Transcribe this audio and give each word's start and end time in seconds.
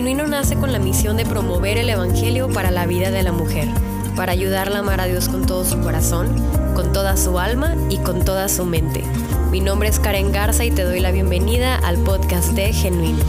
Genuino 0.00 0.26
nace 0.26 0.56
con 0.56 0.72
la 0.72 0.78
misión 0.78 1.18
de 1.18 1.26
promover 1.26 1.76
el 1.76 1.90
Evangelio 1.90 2.48
para 2.48 2.70
la 2.70 2.86
vida 2.86 3.10
de 3.10 3.22
la 3.22 3.32
mujer, 3.32 3.68
para 4.16 4.32
ayudarla 4.32 4.76
a 4.76 4.78
amar 4.78 4.98
a 4.98 5.04
Dios 5.04 5.28
con 5.28 5.44
todo 5.44 5.62
su 5.62 5.78
corazón, 5.82 6.34
con 6.74 6.94
toda 6.94 7.18
su 7.18 7.38
alma 7.38 7.76
y 7.90 7.98
con 7.98 8.24
toda 8.24 8.48
su 8.48 8.64
mente. 8.64 9.04
Mi 9.50 9.60
nombre 9.60 9.90
es 9.90 10.00
Karen 10.00 10.32
Garza 10.32 10.64
y 10.64 10.70
te 10.70 10.84
doy 10.84 11.00
la 11.00 11.10
bienvenida 11.10 11.76
al 11.76 11.98
podcast 11.98 12.52
de 12.52 12.72
Genuino. 12.72 13.22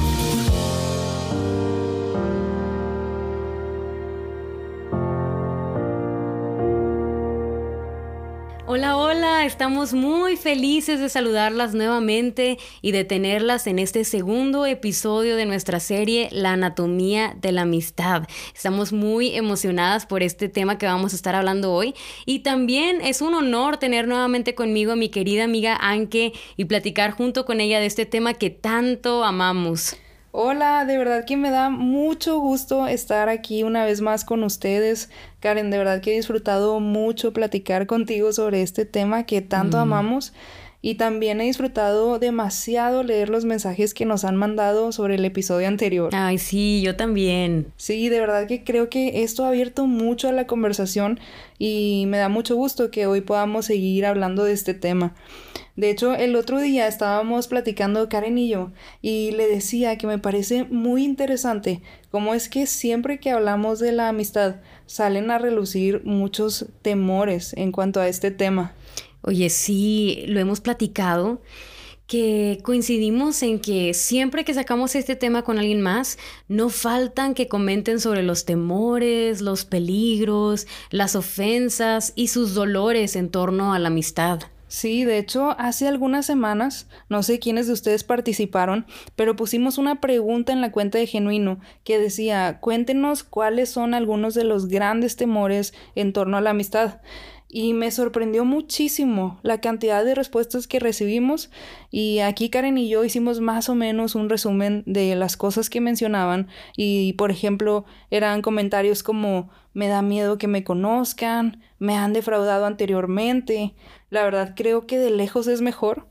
Estamos 9.46 9.94
muy 9.94 10.38
felices 10.38 11.00
de 11.00 11.10
saludarlas 11.10 11.74
nuevamente 11.74 12.60
y 12.84 12.92
de 12.92 13.06
tenerlas 13.06 13.66
en 13.66 13.80
este 13.80 14.04
segundo 14.04 14.68
episodio 14.68 15.36
de 15.36 15.48
nuestra 15.48 15.80
serie 15.80 16.30
La 16.32 16.52
anatomía 16.52 17.36
de 17.42 17.52
la 17.52 17.64
amistad. 17.64 18.28
Estamos 18.54 18.94
muy 18.94 19.36
emocionadas 19.36 20.06
por 20.06 20.22
este 20.22 20.48
tema 20.48 20.78
que 20.78 20.86
vamos 20.86 21.14
a 21.14 21.16
estar 21.16 21.34
hablando 21.34 21.74
hoy 21.74 21.96
y 22.28 22.40
también 22.40 23.02
es 23.02 23.22
un 23.22 23.34
honor 23.34 23.78
tener 23.78 24.08
nuevamente 24.08 24.54
conmigo 24.54 24.92
a 24.92 24.96
mi 24.96 25.10
querida 25.10 25.44
amiga 25.46 25.76
Anke 25.76 26.34
y 26.56 26.66
platicar 26.66 27.10
junto 27.10 27.44
con 27.44 27.62
ella 27.62 27.80
de 27.80 27.88
este 27.88 28.06
tema 28.06 28.36
que 28.36 28.52
tanto 28.52 29.24
amamos. 29.24 29.98
Hola, 30.34 30.86
de 30.86 30.98
verdad 30.98 31.26
que 31.26 31.36
me 31.36 31.52
da 31.52 31.70
mucho 31.70 32.40
gusto 32.40 32.88
estar 32.88 33.28
aquí 33.28 33.64
una 33.64 33.84
vez 33.84 34.00
más 34.00 34.24
con 34.24 34.46
ustedes. 34.46 35.10
Karen, 35.42 35.72
de 35.72 35.78
verdad 35.78 36.02
que 36.02 36.14
he 36.14 36.16
disfrutado 36.16 36.80
mucho 36.80 37.34
platicar 37.34 37.86
contigo 37.86 38.32
sobre 38.32 38.62
este 38.62 38.86
tema 38.86 39.26
que 39.26 39.42
tanto 39.42 39.76
mm. 39.76 39.82
amamos 39.82 40.34
y 40.82 40.96
también 40.96 41.42
he 41.42 41.44
disfrutado 41.44 42.18
demasiado 42.18 43.04
leer 43.04 43.30
los 43.30 43.44
mensajes 43.44 43.94
que 43.94 44.06
nos 44.06 44.24
han 44.24 44.38
mandado 44.38 44.94
sobre 44.94 45.16
el 45.16 45.26
episodio 45.26 45.68
anterior. 45.68 46.10
Ay, 46.16 46.38
sí, 46.38 46.82
yo 46.82 46.96
también. 46.96 47.68
Sí, 47.76 48.08
de 48.08 48.20
verdad 48.22 48.48
que 48.48 48.64
creo 48.64 48.90
que 48.90 49.24
esto 49.24 49.44
ha 49.44 49.50
abierto 49.50 49.86
mucho 49.86 50.30
a 50.30 50.32
la 50.32 50.48
conversación 50.48 51.20
y 51.60 52.06
me 52.08 52.18
da 52.18 52.30
mucho 52.30 52.56
gusto 52.56 52.90
que 52.90 53.06
hoy 53.06 53.20
podamos 53.20 53.66
seguir 53.66 54.06
hablando 54.06 54.46
de 54.46 54.54
este 54.54 54.74
tema. 54.74 55.14
De 55.76 55.90
hecho, 55.90 56.14
el 56.14 56.36
otro 56.36 56.60
día 56.60 56.88
estábamos 56.88 57.48
platicando 57.48 58.10
Karen 58.10 58.38
y 58.38 58.50
yo 58.50 58.72
y 59.02 59.32
le 59.32 59.48
decía 59.48 59.98
que 59.98 60.08
me 60.08 60.20
parece 60.20 60.66
muy 60.66 61.04
interesante 61.04 61.82
cómo 62.10 62.34
es 62.34 62.50
que 62.50 62.66
siempre 62.68 63.20
que 63.20 63.32
hablamos 63.32 63.80
de 63.80 63.92
la 63.92 64.10
amistad 64.10 64.58
salen 64.86 65.32
a 65.32 65.38
relucir 65.38 66.02
muchos 66.04 66.66
temores 66.82 67.54
en 67.54 67.72
cuanto 67.72 68.02
a 68.02 68.08
este 68.08 68.32
tema. 68.32 68.74
Oye, 69.22 69.50
sí, 69.50 70.24
lo 70.28 70.40
hemos 70.40 70.62
platicado, 70.62 71.42
que 72.12 72.60
coincidimos 72.64 73.42
en 73.42 73.60
que 73.60 73.94
siempre 73.94 74.44
que 74.44 74.54
sacamos 74.54 74.96
este 74.96 75.16
tema 75.16 75.44
con 75.44 75.60
alguien 75.60 75.80
más, 75.80 76.18
no 76.50 76.68
faltan 76.68 77.34
que 77.34 77.48
comenten 77.48 78.02
sobre 78.02 78.22
los 78.22 78.44
temores, 78.44 79.40
los 79.40 79.64
peligros, 79.64 80.68
las 80.90 81.16
ofensas 81.16 82.12
y 82.18 82.28
sus 82.28 82.54
dolores 82.54 83.16
en 83.16 83.30
torno 83.30 83.74
a 83.74 83.80
la 83.80 83.88
amistad. 83.88 84.42
Sí, 84.72 85.04
de 85.04 85.18
hecho, 85.18 85.54
hace 85.60 85.90
algunas 85.90 86.26
semanas, 86.26 86.88
no 87.10 87.24
sé 87.24 87.40
quiénes 87.40 87.68
de 87.68 87.74
ustedes 87.74 88.06
participaron, 88.06 88.86
pero 89.18 89.36
pusimos 89.36 89.78
una 89.78 90.00
pregunta 90.00 90.54
en 90.54 90.62
la 90.62 90.72
cuenta 90.72 90.98
de 90.98 91.08
Genuino 91.08 91.60
que 91.84 92.00
decía, 92.00 92.60
cuéntenos 92.62 93.26
cuáles 93.26 93.70
son 93.70 93.94
algunos 93.94 94.34
de 94.34 94.46
los 94.46 94.70
grandes 94.70 95.18
temores 95.18 95.74
en 95.96 96.14
torno 96.14 96.38
a 96.38 96.42
la 96.42 96.52
amistad 96.52 97.02
y 97.54 97.74
me 97.74 97.92
sorprendió 97.92 98.46
muchísimo 98.46 99.40
la 99.44 99.60
cantidad 99.60 100.06
de 100.06 100.16
respuestas 100.16 100.68
que 100.68 100.80
recibimos. 100.80 101.52
Y 101.90 102.20
aquí 102.20 102.50
Karen 102.50 102.78
y 102.78 102.88
yo 102.88 103.04
hicimos 103.04 103.42
más 103.42 103.68
o 103.68 103.76
menos 103.76 104.16
un 104.16 104.30
resumen 104.30 104.84
de 104.86 105.16
las 105.16 105.36
cosas 105.36 105.70
que 105.70 105.82
mencionaban. 105.82 106.48
Y 106.78 107.14
por 107.14 107.30
ejemplo 107.30 107.84
eran 108.10 108.42
comentarios 108.42 109.04
como 109.04 109.50
me 109.74 109.88
da 109.88 110.02
miedo 110.02 110.38
que 110.38 110.48
me 110.48 110.64
conozcan, 110.64 111.62
me 111.78 111.98
han 111.98 112.14
defraudado 112.14 112.66
anteriormente, 112.66 113.74
la 114.10 114.24
verdad 114.24 114.54
creo 114.56 114.86
que 114.86 114.98
de 114.98 115.12
lejos 115.12 115.48
es 115.48 115.62
mejor, 115.62 116.08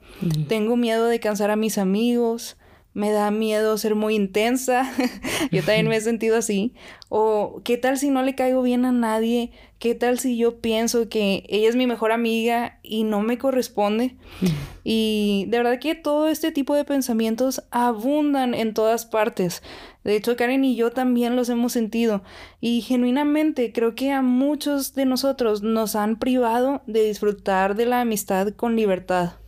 tengo 0.49 0.77
miedo 0.77 1.07
de 1.07 1.21
cansar 1.21 1.51
a 1.51 1.57
mis 1.57 1.77
amigos, 1.77 2.57
me 2.93 3.11
da 3.11 3.31
miedo 3.31 3.79
ser 3.79 3.95
muy 3.95 4.15
intensa. 4.15 4.91
yo 5.53 5.63
también 5.63 5.89
me 5.89 5.97
he 5.97 6.01
sentido 6.01 6.37
así. 6.37 6.75
O 7.09 7.61
qué 7.65 7.77
tal 7.77 7.99
si 7.99 8.11
no 8.11 8.23
le 8.23 8.35
caigo 8.35 8.63
bien 8.63 8.85
a 8.85 8.93
nadie, 8.93 9.53
qué 9.79 9.95
tal 9.95 10.19
si 10.19 10.37
yo 10.37 10.61
pienso 10.61 11.09
que 11.09 11.45
ella 11.49 11.69
es 11.69 11.77
mi 11.77 11.87
mejor 11.87 12.13
amiga 12.13 12.79
y 12.83 13.05
no 13.05 13.21
me 13.21 13.39
corresponde. 13.39 14.17
y 14.85 15.47
de 15.49 15.59
verdad 15.59 15.79
que 15.79 15.95
todo 15.95 16.29
este 16.29 16.53
tipo 16.53 16.75
de 16.75 16.85
pensamientos 16.85 17.65
abundan 17.71 18.55
en 18.55 18.75
todas 18.75 19.07
partes. 19.07 19.63
De 20.05 20.17
hecho, 20.17 20.37
Karen 20.37 20.65
y 20.65 20.77
yo 20.77 20.93
también 20.93 21.37
los 21.37 21.49
hemos 21.49 21.73
sentido. 21.73 22.23
Y 22.61 22.81
genuinamente 22.81 23.73
creo 23.73 23.95
que 23.95 24.13
a 24.13 24.23
muchos 24.23 24.95
de 24.95 25.05
nosotros 25.05 25.63
nos 25.63 25.95
han 25.95 26.19
privado 26.19 26.83
de 26.87 27.05
disfrutar 27.05 27.75
de 27.77 27.87
la 27.87 28.01
amistad 28.01 28.49
con 28.55 28.77
libertad. 28.77 29.40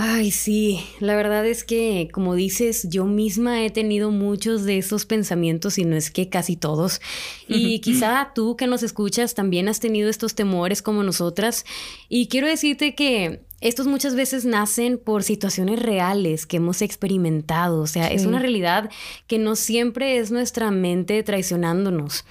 Ay, 0.00 0.30
sí, 0.30 0.78
la 1.00 1.16
verdad 1.16 1.44
es 1.44 1.64
que, 1.64 2.08
como 2.12 2.36
dices, 2.36 2.86
yo 2.88 3.04
misma 3.04 3.64
he 3.64 3.70
tenido 3.70 4.12
muchos 4.12 4.62
de 4.62 4.78
esos 4.78 5.06
pensamientos 5.06 5.76
y 5.76 5.84
no 5.84 5.96
es 5.96 6.12
que 6.12 6.28
casi 6.28 6.54
todos. 6.54 7.00
Y 7.48 7.80
quizá 7.80 8.30
tú 8.32 8.56
que 8.56 8.68
nos 8.68 8.84
escuchas 8.84 9.34
también 9.34 9.66
has 9.68 9.80
tenido 9.80 10.08
estos 10.08 10.36
temores 10.36 10.82
como 10.82 11.02
nosotras. 11.02 11.64
Y 12.08 12.28
quiero 12.28 12.46
decirte 12.46 12.94
que 12.94 13.42
estos 13.60 13.88
muchas 13.88 14.14
veces 14.14 14.44
nacen 14.44 14.98
por 14.98 15.24
situaciones 15.24 15.82
reales 15.82 16.46
que 16.46 16.58
hemos 16.58 16.80
experimentado, 16.80 17.80
o 17.80 17.88
sea, 17.88 18.06
es 18.06 18.24
una 18.24 18.38
realidad 18.38 18.88
que 19.26 19.40
no 19.40 19.56
siempre 19.56 20.18
es 20.18 20.30
nuestra 20.30 20.70
mente 20.70 21.20
traicionándonos. 21.24 22.24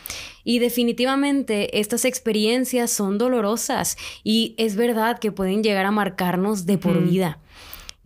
Y 0.45 0.59
definitivamente 0.59 1.81
estas 1.81 2.05
experiencias 2.05 2.91
son 2.91 3.17
dolorosas 3.17 3.97
y 4.23 4.55
es 4.57 4.77
verdad 4.77 5.19
que 5.19 5.33
pueden 5.33 5.63
llegar 5.63 5.85
a 5.85 5.91
marcarnos 5.91 6.65
de 6.65 6.77
por 6.77 7.03
vida. 7.03 7.41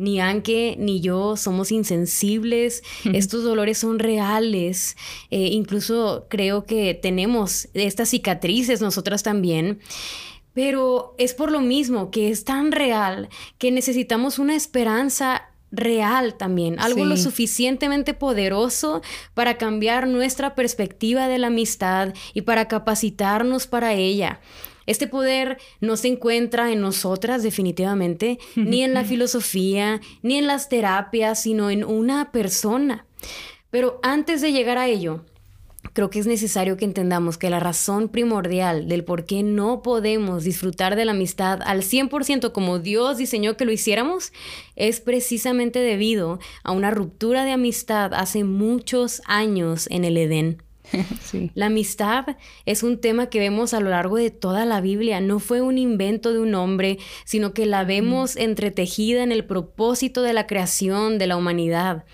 Ni 0.01 0.19
Anke 0.19 0.75
ni 0.79 0.99
yo 0.99 1.37
somos 1.37 1.71
insensibles, 1.71 2.81
estos 3.13 3.43
dolores 3.43 3.77
son 3.77 3.99
reales, 3.99 4.97
eh, 5.29 5.49
incluso 5.51 6.25
creo 6.27 6.65
que 6.65 6.95
tenemos 6.95 7.69
estas 7.75 8.09
cicatrices 8.09 8.81
nosotras 8.81 9.21
también. 9.21 9.79
Pero 10.53 11.13
es 11.19 11.35
por 11.35 11.51
lo 11.51 11.61
mismo 11.61 12.09
que 12.09 12.31
es 12.31 12.45
tan 12.45 12.71
real 12.71 13.29
que 13.59 13.71
necesitamos 13.71 14.39
una 14.39 14.55
esperanza 14.55 15.51
real 15.71 16.35
también, 16.35 16.79
algo 16.79 17.05
lo 17.05 17.15
suficientemente 17.15 18.15
poderoso 18.15 19.01
para 19.35 19.57
cambiar 19.57 20.07
nuestra 20.07 20.55
perspectiva 20.55 21.27
de 21.27 21.37
la 21.37 21.47
amistad 21.47 22.13
y 22.33 22.41
para 22.41 22.67
capacitarnos 22.67 23.67
para 23.67 23.93
ella. 23.93 24.41
Este 24.85 25.07
poder 25.07 25.57
no 25.79 25.97
se 25.97 26.07
encuentra 26.07 26.71
en 26.71 26.81
nosotras 26.81 27.43
definitivamente, 27.43 28.39
ni 28.55 28.83
en 28.83 28.93
la 28.93 29.03
filosofía, 29.03 30.01
ni 30.21 30.37
en 30.37 30.47
las 30.47 30.69
terapias, 30.69 31.41
sino 31.41 31.69
en 31.69 31.83
una 31.83 32.31
persona. 32.31 33.05
Pero 33.69 33.99
antes 34.03 34.41
de 34.41 34.51
llegar 34.51 34.77
a 34.77 34.87
ello, 34.87 35.23
creo 35.93 36.09
que 36.09 36.19
es 36.19 36.27
necesario 36.27 36.77
que 36.77 36.85
entendamos 36.85 37.37
que 37.37 37.49
la 37.49 37.59
razón 37.59 38.09
primordial 38.09 38.87
del 38.87 39.03
por 39.03 39.25
qué 39.25 39.43
no 39.43 39.81
podemos 39.81 40.43
disfrutar 40.43 40.95
de 40.95 41.05
la 41.05 41.11
amistad 41.11 41.59
al 41.63 41.81
100% 41.81 42.51
como 42.51 42.79
Dios 42.79 43.17
diseñó 43.17 43.57
que 43.57 43.65
lo 43.65 43.71
hiciéramos 43.71 44.31
es 44.75 44.99
precisamente 45.01 45.79
debido 45.79 46.39
a 46.63 46.71
una 46.71 46.91
ruptura 46.91 47.43
de 47.43 47.51
amistad 47.51 48.13
hace 48.13 48.43
muchos 48.43 49.21
años 49.25 49.87
en 49.89 50.05
el 50.05 50.17
Edén. 50.17 50.63
La 51.55 51.67
amistad 51.67 52.25
es 52.65 52.83
un 52.83 52.99
tema 52.99 53.27
que 53.27 53.39
vemos 53.39 53.73
a 53.73 53.79
lo 53.79 53.89
largo 53.89 54.17
de 54.17 54.31
toda 54.31 54.65
la 54.65 54.81
Biblia. 54.81 55.21
No 55.21 55.39
fue 55.39 55.61
un 55.61 55.77
invento 55.77 56.33
de 56.33 56.39
un 56.39 56.55
hombre, 56.55 56.99
sino 57.25 57.53
que 57.53 57.65
la 57.65 57.83
vemos 57.83 58.35
entretejida 58.35 59.23
en 59.23 59.31
el 59.31 59.45
propósito 59.45 60.21
de 60.21 60.33
la 60.33 60.47
creación 60.47 61.17
de 61.17 61.27
la 61.27 61.37
humanidad. 61.37 62.05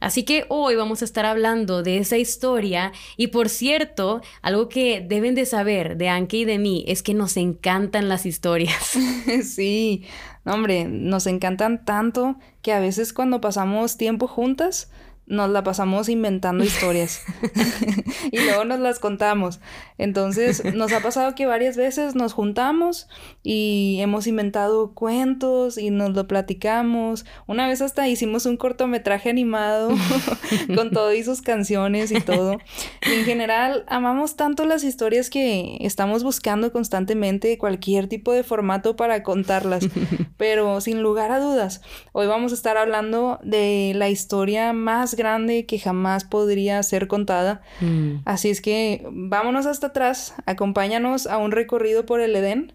Así 0.00 0.24
que 0.24 0.44
hoy 0.50 0.76
vamos 0.76 1.00
a 1.00 1.06
estar 1.06 1.24
hablando 1.24 1.82
de 1.82 1.96
esa 1.96 2.18
historia 2.18 2.92
y 3.16 3.28
por 3.28 3.48
cierto, 3.48 4.20
algo 4.42 4.68
que 4.68 5.00
deben 5.00 5.34
de 5.34 5.46
saber 5.46 5.96
de 5.96 6.10
Anke 6.10 6.38
y 6.38 6.44
de 6.44 6.58
mí 6.58 6.84
es 6.86 7.02
que 7.02 7.14
nos 7.14 7.38
encantan 7.38 8.08
las 8.08 8.26
historias. 8.26 8.98
Sí, 9.42 10.04
hombre, 10.44 10.84
nos 10.84 11.26
encantan 11.26 11.84
tanto 11.84 12.36
que 12.60 12.72
a 12.72 12.80
veces 12.80 13.12
cuando 13.12 13.40
pasamos 13.40 13.96
tiempo 13.96 14.26
juntas, 14.26 14.90
nos 15.26 15.50
la 15.50 15.64
pasamos 15.64 16.08
inventando 16.08 16.64
historias 16.64 17.22
y 18.30 18.38
luego 18.40 18.64
nos 18.64 18.80
las 18.80 18.98
contamos. 18.98 19.60
Entonces, 19.98 20.74
nos 20.74 20.92
ha 20.92 21.00
pasado 21.00 21.34
que 21.34 21.46
varias 21.46 21.76
veces 21.76 22.14
nos 22.14 22.32
juntamos 22.32 23.08
y 23.42 23.98
hemos 24.00 24.26
inventado 24.26 24.92
cuentos 24.92 25.78
y 25.78 25.90
nos 25.90 26.10
lo 26.10 26.26
platicamos. 26.26 27.24
Una 27.46 27.68
vez 27.68 27.80
hasta 27.80 28.08
hicimos 28.08 28.46
un 28.46 28.56
cortometraje 28.56 29.30
animado 29.30 29.90
con 30.74 30.90
todo 30.90 31.12
y 31.14 31.22
sus 31.22 31.42
canciones 31.42 32.10
y 32.10 32.20
todo. 32.20 32.58
en 33.02 33.24
general, 33.24 33.84
amamos 33.86 34.36
tanto 34.36 34.66
las 34.66 34.84
historias 34.84 35.30
que 35.30 35.78
estamos 35.80 36.22
buscando 36.22 36.72
constantemente 36.72 37.58
cualquier 37.58 38.08
tipo 38.08 38.32
de 38.32 38.42
formato 38.42 38.96
para 38.96 39.22
contarlas. 39.22 39.88
Pero 40.36 40.80
sin 40.80 41.02
lugar 41.02 41.30
a 41.30 41.40
dudas, 41.40 41.80
hoy 42.12 42.26
vamos 42.26 42.52
a 42.52 42.54
estar 42.56 42.76
hablando 42.76 43.38
de 43.42 43.92
la 43.94 44.08
historia 44.10 44.72
más 44.72 45.13
más 45.14 45.16
grande 45.16 45.66
que 45.66 45.78
jamás 45.78 46.24
podría 46.24 46.82
ser 46.82 47.06
contada. 47.06 47.62
Mm. 47.80 48.16
Así 48.24 48.50
es 48.50 48.60
que 48.60 49.06
vámonos 49.10 49.66
hasta 49.66 49.88
atrás, 49.88 50.34
acompáñanos 50.46 51.26
a 51.26 51.38
un 51.38 51.52
recorrido 51.52 52.04
por 52.04 52.20
el 52.20 52.34
Edén, 52.34 52.72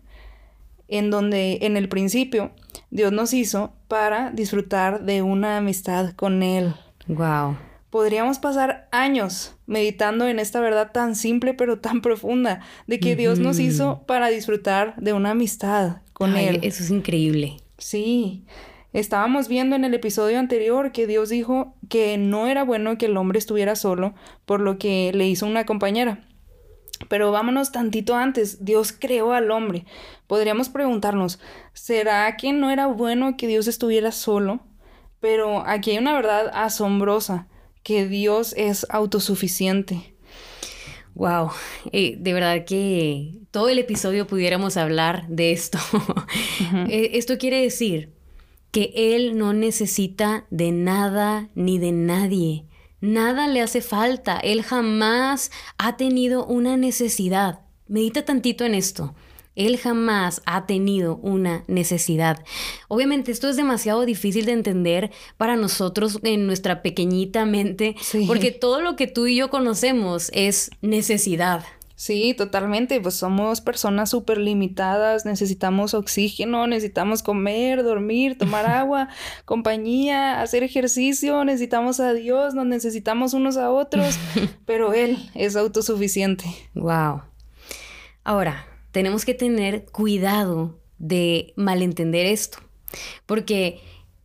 en 0.88 1.12
donde 1.12 1.60
en 1.62 1.78
el 1.78 1.90
principio 1.90 2.52
Dios 2.90 3.12
nos 3.12 3.34
hizo 3.34 3.74
para 3.88 4.32
disfrutar 4.32 5.04
de 5.04 5.22
una 5.22 5.58
amistad 5.58 6.14
con 6.16 6.42
Él. 6.42 6.74
Wow. 7.08 7.58
Podríamos 7.90 8.40
pasar 8.40 8.88
años 8.92 9.56
meditando 9.66 10.28
en 10.28 10.40
esta 10.40 10.60
verdad 10.60 10.92
tan 10.92 11.16
simple 11.16 11.56
pero 11.56 11.80
tan 11.80 12.02
profunda 12.02 12.62
de 12.88 13.00
que 13.00 13.16
Dios 13.16 13.40
nos 13.40 13.60
hizo 13.60 14.04
para 14.06 14.30
disfrutar 14.30 14.96
de 14.98 15.14
una 15.14 15.32
amistad 15.32 15.98
con 16.14 16.38
Él. 16.38 16.60
Eso 16.62 16.84
es 16.84 16.92
increíble. 16.92 17.58
Sí. 17.78 18.46
Estábamos 18.92 19.48
viendo 19.48 19.76
en 19.76 19.86
el 19.86 19.94
episodio 19.94 20.40
anterior 20.40 20.92
que 20.92 21.06
Dios 21.06 21.30
dijo 21.30 21.76
que 21.90 22.18
no 22.18 22.48
era 22.48 22.64
bueno 22.64 22.98
que 22.98 23.06
el 23.06 23.18
hombre 23.18 23.38
estuviera 23.38 23.76
solo, 23.76 24.16
por 24.46 24.62
lo 24.62 24.80
que 24.80 25.12
le 25.14 25.28
hizo 25.28 25.46
una 25.46 25.66
compañera. 25.66 26.28
Pero 27.08 27.32
vámonos 27.32 27.72
tantito 27.72 28.16
antes, 28.16 28.66
Dios 28.66 28.92
creó 28.92 29.34
al 29.34 29.52
hombre. 29.52 29.86
Podríamos 30.26 30.70
preguntarnos, 30.70 31.40
¿será 31.74 32.36
que 32.36 32.52
no 32.52 32.72
era 32.72 32.88
bueno 32.88 33.38
que 33.38 33.48
Dios 33.48 33.68
estuviera 33.68 34.12
solo? 34.12 34.60
Pero 35.20 35.66
aquí 35.68 35.92
hay 35.92 36.00
una 36.00 36.14
verdad 36.14 36.50
asombrosa, 36.54 37.48
que 37.84 38.08
Dios 38.08 38.54
es 38.58 38.88
autosuficiente. 38.90 40.16
Wow, 41.14 41.52
eh, 41.92 42.16
de 42.18 42.34
verdad 42.34 42.66
que 42.66 43.40
todo 43.52 43.70
el 43.70 43.80
episodio 43.80 44.26
pudiéramos 44.26 44.78
hablar 44.78 45.28
de 45.28 45.52
esto. 45.52 45.78
Eh, 46.90 47.12
esto 47.14 47.38
quiere 47.38 47.62
decir 47.62 48.19
que 48.72 48.92
Él 48.96 49.38
no 49.38 49.54
necesita 49.54 50.46
de 50.50 50.72
nada 50.72 51.50
ni 51.56 51.80
de 51.80 51.92
nadie. 51.92 52.66
Nada 53.02 53.48
le 53.48 53.62
hace 53.62 53.82
falta. 53.82 54.38
Él 54.38 54.64
jamás 54.64 55.52
ha 55.78 55.98
tenido 55.98 56.46
una 56.46 56.78
necesidad. 56.78 57.62
Medita 57.88 58.26
tantito 58.26 58.66
en 58.66 58.76
esto. 58.76 59.16
Él 59.56 59.78
jamás 59.78 60.42
ha 60.46 60.66
tenido 60.66 61.18
una 61.18 61.66
necesidad. 61.68 62.44
Obviamente 62.88 63.32
esto 63.32 63.50
es 63.50 63.58
demasiado 63.58 64.06
difícil 64.06 64.46
de 64.46 64.54
entender 64.54 65.12
para 65.38 65.58
nosotros 65.58 66.20
en 66.24 66.48
nuestra 66.48 66.82
pequeñita 66.82 67.46
mente, 67.46 67.96
porque 68.26 68.52
todo 68.52 68.82
lo 68.82 68.96
que 68.96 69.08
tú 69.08 69.28
y 69.28 69.36
yo 69.36 69.50
conocemos 69.50 70.30
es 70.34 70.72
necesidad. 70.82 71.66
Sí, 72.00 72.34
totalmente. 72.34 73.02
Pues 73.02 73.16
somos 73.16 73.60
personas 73.60 74.12
súper 74.12 74.38
limitadas, 74.38 75.26
necesitamos 75.26 75.94
oxígeno, 75.94 76.66
necesitamos 76.66 77.22
comer, 77.22 77.84
dormir, 77.84 78.38
tomar 78.38 78.66
agua, 78.70 79.10
compañía, 79.44 80.40
hacer 80.42 80.64
ejercicio, 80.64 81.44
necesitamos 81.44 82.00
a 82.00 82.14
Dios, 82.14 82.54
nos 82.54 82.66
necesitamos 82.68 83.34
unos 83.34 83.58
a 83.58 83.70
otros, 83.70 84.18
pero 84.66 84.94
Él 84.94 85.30
es 85.36 85.58
autosuficiente. 85.58 86.46
Wow. 86.74 87.24
Ahora, 88.24 88.66
tenemos 88.92 89.26
que 89.26 89.34
tener 89.34 89.84
cuidado 89.92 90.80
de 91.00 91.52
malentender 91.58 92.28
esto, 92.28 92.60
porque 93.26 93.82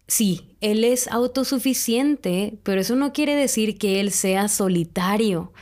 sí, 0.07 0.57
Él 0.61 0.85
es 0.85 1.09
autosuficiente, 1.09 2.57
pero 2.63 2.81
eso 2.81 2.95
no 2.95 3.13
quiere 3.13 3.35
decir 3.35 3.79
que 3.79 3.99
Él 3.99 4.13
sea 4.13 4.47
solitario. 4.47 5.53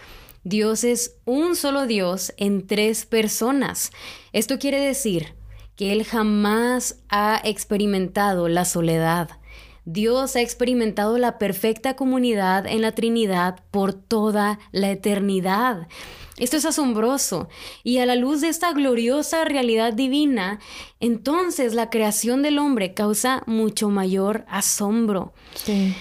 Dios 0.45 0.85
es 0.85 1.17
un 1.25 1.55
solo 1.55 1.87
Dios 1.87 2.35
en 2.37 2.67
tres 2.67 3.07
personas. 3.07 3.93
Esto 4.33 4.59
quiere 4.59 4.81
decir 4.81 5.35
que 5.77 5.93
Él 5.93 6.05
jamás 6.05 7.01
ha 7.09 7.41
experimentado 7.45 8.49
la 8.49 8.65
soledad. 8.65 9.31
Dios 9.85 10.37
ha 10.37 10.41
experimentado 10.41 11.19
la 11.19 11.39
perfecta 11.39 11.97
comunidad 11.97 12.67
en 12.67 12.83
la 12.83 12.93
Trinidad 12.93 13.65
por 13.71 13.93
toda 13.93 14.59
la 14.71 14.91
eternidad. 14.91 15.89
Esto 16.39 16.57
es 16.57 16.65
asombroso. 16.65 17.49
Y 17.83 17.99
a 17.99 18.07
la 18.07 18.15
luz 18.15 18.41
de 18.41 18.49
esta 18.49 18.73
gloriosa 18.73 19.45
realidad 19.45 19.93
divina, 19.93 20.61
entonces 21.01 21.75
la 21.75 21.91
creación 21.91 22.43
del 22.43 22.59
hombre 22.59 22.95
causa 22.95 23.43
mucho 23.47 23.91
mayor 23.91 24.45
asombro. 24.49 25.35
Sí. 25.55 25.95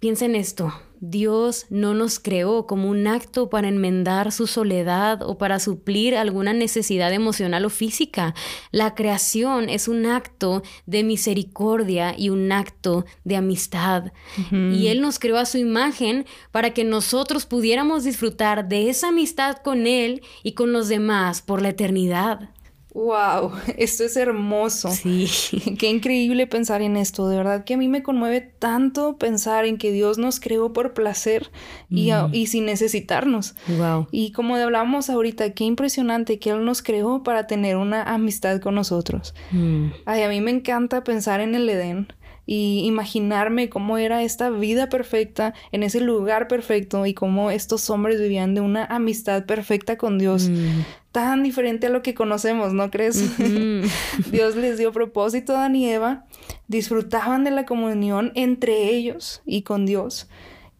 Piensa 0.00 0.26
en 0.26 0.36
esto. 0.36 0.72
Dios 1.00 1.66
no 1.70 1.94
nos 1.94 2.18
creó 2.18 2.66
como 2.66 2.88
un 2.88 3.06
acto 3.06 3.50
para 3.50 3.68
enmendar 3.68 4.32
su 4.32 4.46
soledad 4.46 5.22
o 5.22 5.38
para 5.38 5.58
suplir 5.58 6.16
alguna 6.16 6.52
necesidad 6.52 7.12
emocional 7.12 7.64
o 7.64 7.70
física. 7.70 8.34
La 8.70 8.94
creación 8.94 9.68
es 9.68 9.88
un 9.88 10.06
acto 10.06 10.62
de 10.86 11.04
misericordia 11.04 12.14
y 12.16 12.30
un 12.30 12.50
acto 12.52 13.04
de 13.24 13.36
amistad. 13.36 14.12
Y 14.50 14.88
Él 14.88 15.00
nos 15.00 15.18
creó 15.18 15.38
a 15.38 15.46
su 15.46 15.58
imagen 15.58 16.26
para 16.50 16.74
que 16.74 16.84
nosotros 16.84 17.46
pudiéramos 17.46 18.04
disfrutar 18.04 18.68
de 18.68 18.88
esa 18.88 19.08
amistad 19.08 19.58
con 19.58 19.86
Él 19.86 20.22
y 20.42 20.52
con 20.52 20.72
los 20.72 20.88
demás 20.88 21.42
por 21.42 21.62
la 21.62 21.70
eternidad. 21.70 22.50
Wow, 22.94 23.52
esto 23.76 24.04
es 24.04 24.16
hermoso. 24.16 24.90
Sí. 24.90 25.28
Qué 25.78 25.88
increíble 25.88 26.46
pensar 26.46 26.82
en 26.82 26.96
esto. 26.96 27.28
De 27.28 27.36
verdad 27.36 27.64
que 27.64 27.74
a 27.74 27.76
mí 27.76 27.88
me 27.88 28.02
conmueve 28.02 28.40
tanto 28.40 29.18
pensar 29.18 29.64
en 29.64 29.78
que 29.78 29.92
Dios 29.92 30.18
nos 30.18 30.40
creó 30.40 30.72
por 30.72 30.94
placer 30.94 31.50
y, 31.90 32.12
mm. 32.12 32.34
y 32.34 32.46
sin 32.46 32.64
necesitarnos. 32.64 33.54
Wow. 33.68 34.08
Y 34.10 34.32
como 34.32 34.56
hablábamos 34.56 35.10
ahorita, 35.10 35.52
qué 35.52 35.64
impresionante 35.64 36.38
que 36.38 36.50
Él 36.50 36.64
nos 36.64 36.82
creó 36.82 37.22
para 37.22 37.46
tener 37.46 37.76
una 37.76 38.02
amistad 38.02 38.60
con 38.60 38.74
nosotros. 38.74 39.34
Mm. 39.50 39.88
Ay, 40.06 40.22
a 40.22 40.28
mí 40.28 40.40
me 40.40 40.50
encanta 40.50 41.04
pensar 41.04 41.40
en 41.40 41.54
el 41.54 41.68
Edén 41.68 42.08
y 42.50 42.80
imaginarme 42.86 43.68
cómo 43.68 43.98
era 43.98 44.22
esta 44.22 44.48
vida 44.48 44.88
perfecta 44.88 45.52
en 45.70 45.82
ese 45.82 46.00
lugar 46.00 46.48
perfecto 46.48 47.04
y 47.04 47.12
cómo 47.12 47.50
estos 47.50 47.90
hombres 47.90 48.18
vivían 48.18 48.54
de 48.54 48.62
una 48.62 48.86
amistad 48.86 49.44
perfecta 49.44 49.98
con 49.98 50.18
Dios. 50.18 50.48
Mm. 50.48 50.80
Tan 51.12 51.42
diferente 51.42 51.88
a 51.88 51.90
lo 51.90 52.00
que 52.00 52.14
conocemos, 52.14 52.72
¿no 52.72 52.90
crees? 52.90 53.22
Dios 54.32 54.56
les 54.56 54.78
dio 54.78 54.92
propósito 54.92 55.52
a 55.52 55.58
Adán 55.58 55.76
y 55.76 55.90
Eva, 55.90 56.24
disfrutaban 56.68 57.44
de 57.44 57.50
la 57.50 57.66
comunión 57.66 58.32
entre 58.34 58.94
ellos 58.94 59.42
y 59.44 59.60
con 59.60 59.84
Dios 59.84 60.26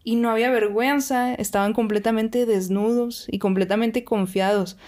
y 0.04 0.16
no 0.16 0.30
había 0.30 0.50
vergüenza, 0.50 1.34
estaban 1.34 1.74
completamente 1.74 2.46
desnudos 2.46 3.26
y 3.28 3.38
completamente 3.38 4.04
confiados. 4.04 4.78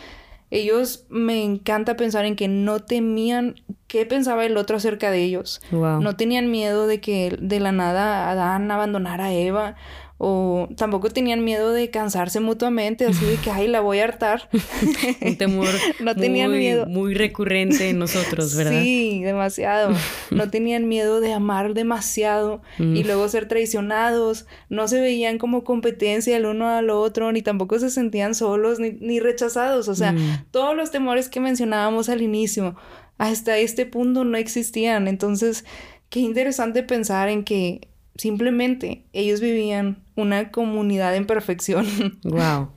Ellos 0.51 1.07
me 1.09 1.45
encanta 1.45 1.97
pensar 1.97 2.25
en 2.25 2.35
que 2.35 2.49
no 2.49 2.81
temían 2.81 3.55
qué 3.87 4.05
pensaba 4.05 4.45
el 4.45 4.57
otro 4.57 4.77
acerca 4.77 5.11
de 5.11 5.23
ellos. 5.23 5.61
No 5.71 6.17
tenían 6.17 6.51
miedo 6.51 6.87
de 6.87 7.01
que 7.01 7.37
de 7.41 7.61
la 7.61 7.73
nada 7.73 8.31
Adán 8.31 8.71
abandonara 8.71 9.27
a 9.27 9.33
Eva 9.33 9.77
o 10.23 10.69
tampoco 10.77 11.09
tenían 11.09 11.43
miedo 11.45 11.73
de 11.73 11.89
cansarse 11.89 12.41
mutuamente, 12.41 13.07
así 13.07 13.25
de 13.25 13.37
que, 13.37 13.51
ay, 13.51 13.69
la 13.69 13.81
voy 13.81 14.01
a 14.01 14.05
hartar. 14.05 14.51
Un 15.23 15.37
temor 15.39 15.71
no 16.01 16.15
tenían 16.15 16.51
miedo. 16.51 16.85
muy 16.85 17.15
recurrente 17.15 17.89
en 17.89 17.99
nosotros, 17.99 18.55
¿verdad? 18.55 18.83
Sí, 18.83 19.23
demasiado. 19.23 19.97
No 20.31 20.51
tenían 20.51 20.89
miedo 20.89 21.23
de 21.23 21.33
amar 21.33 21.73
demasiado 21.73 22.61
y 22.79 22.83
mm. 22.83 23.07
luego 23.07 23.31
ser 23.31 23.49
traicionados. 23.49 24.45
No 24.69 24.89
se 24.89 25.01
veían 25.01 25.39
como 25.39 25.65
competencia 25.65 26.37
el 26.37 26.45
uno 26.45 26.69
al 26.69 26.91
otro, 26.91 27.33
ni 27.33 27.41
tampoco 27.41 27.79
se 27.79 27.89
sentían 27.89 28.35
solos 28.35 28.79
ni, 28.79 29.21
rechazados. 29.21 29.89
O 29.89 29.95
sea, 29.95 30.13
mm. 30.13 30.49
todos 30.51 30.77
los 30.77 30.91
temores 30.91 31.31
que 31.31 31.41
mencionábamos 31.41 32.11
al 32.11 32.21
inicio, 32.21 32.77
hasta 33.17 33.57
este 33.57 33.87
punto 33.87 34.25
no 34.25 34.37
existían. 34.37 35.09
Entonces, 35.09 35.65
qué 36.11 36.21
interesante 36.21 36.83
pensar 36.83 37.31
en 37.31 37.43
que 37.43 37.89
simplemente 38.21 39.07
ellos 39.15 39.41
vivían 39.41 40.05
una 40.15 40.51
comunidad 40.51 41.17
en 41.17 41.27
perfección. 41.27 41.87
Wow. 42.23 42.73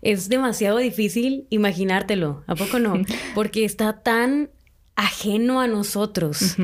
Es 0.00 0.28
demasiado 0.28 0.78
difícil 0.78 1.46
imaginártelo, 1.50 2.44
¿a 2.46 2.54
poco 2.54 2.78
no? 2.78 2.94
Porque 3.34 3.64
está 3.64 4.02
tan 4.02 4.50
ajeno 4.94 5.60
a 5.60 5.68
nosotros, 5.68 6.56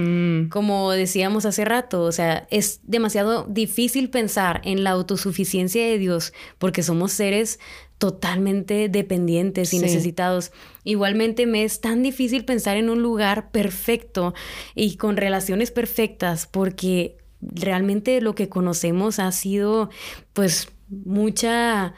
como 0.50 0.90
decíamos 0.90 1.46
hace 1.46 1.64
rato, 1.64 2.02
o 2.02 2.10
sea, 2.10 2.48
es 2.50 2.80
demasiado 2.82 3.46
difícil 3.48 4.10
pensar 4.10 4.60
en 4.64 4.82
la 4.82 4.90
autosuficiencia 4.90 5.84
de 5.84 5.98
Dios 5.98 6.32
porque 6.58 6.82
somos 6.82 7.12
seres 7.12 7.60
totalmente 7.98 8.88
dependientes 8.88 9.72
y 9.72 9.78
necesitados. 9.78 10.50
Igualmente 10.82 11.46
me 11.46 11.62
es 11.62 11.80
tan 11.80 12.02
difícil 12.02 12.44
pensar 12.44 12.76
en 12.76 12.90
un 12.90 13.02
lugar 13.02 13.52
perfecto 13.52 14.34
y 14.74 14.96
con 14.96 15.16
relaciones 15.16 15.70
perfectas 15.70 16.48
porque 16.50 17.16
realmente 17.52 18.20
lo 18.20 18.34
que 18.34 18.48
conocemos 18.48 19.18
ha 19.18 19.30
sido 19.32 19.90
pues 20.32 20.68
mucha, 20.88 21.94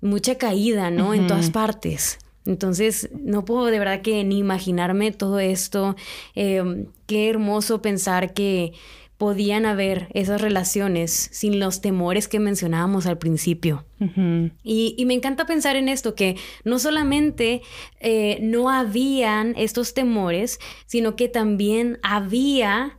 mucha 0.00 0.36
caída, 0.36 0.90
¿no? 0.90 1.14
En 1.14 1.26
todas 1.26 1.50
partes. 1.50 2.18
Entonces, 2.46 3.10
no 3.12 3.44
puedo 3.44 3.66
de 3.66 3.78
verdad 3.78 4.00
que 4.00 4.24
ni 4.24 4.38
imaginarme 4.38 5.12
todo 5.12 5.38
esto. 5.38 5.96
Em, 6.34 6.86
qué 7.06 7.28
hermoso 7.28 7.82
pensar 7.82 8.32
que 8.32 8.72
podían 9.18 9.66
haber 9.66 10.08
esas 10.14 10.40
relaciones 10.40 11.28
sin 11.32 11.58
los 11.58 11.80
temores 11.80 12.28
que 12.28 12.38
mencionábamos 12.38 13.06
al 13.06 13.18
principio. 13.18 13.84
y, 14.62 15.04
me 15.04 15.14
encanta 15.14 15.44
pensar 15.44 15.74
en 15.74 15.88
esto, 15.88 16.14
que 16.14 16.36
no 16.64 16.78
solamente 16.78 17.62
eh, 18.00 18.38
no 18.40 18.70
habían 18.70 19.54
estos 19.56 19.92
temores, 19.92 20.60
sino 20.86 21.16
que 21.16 21.28
también 21.28 21.98
había 22.02 22.96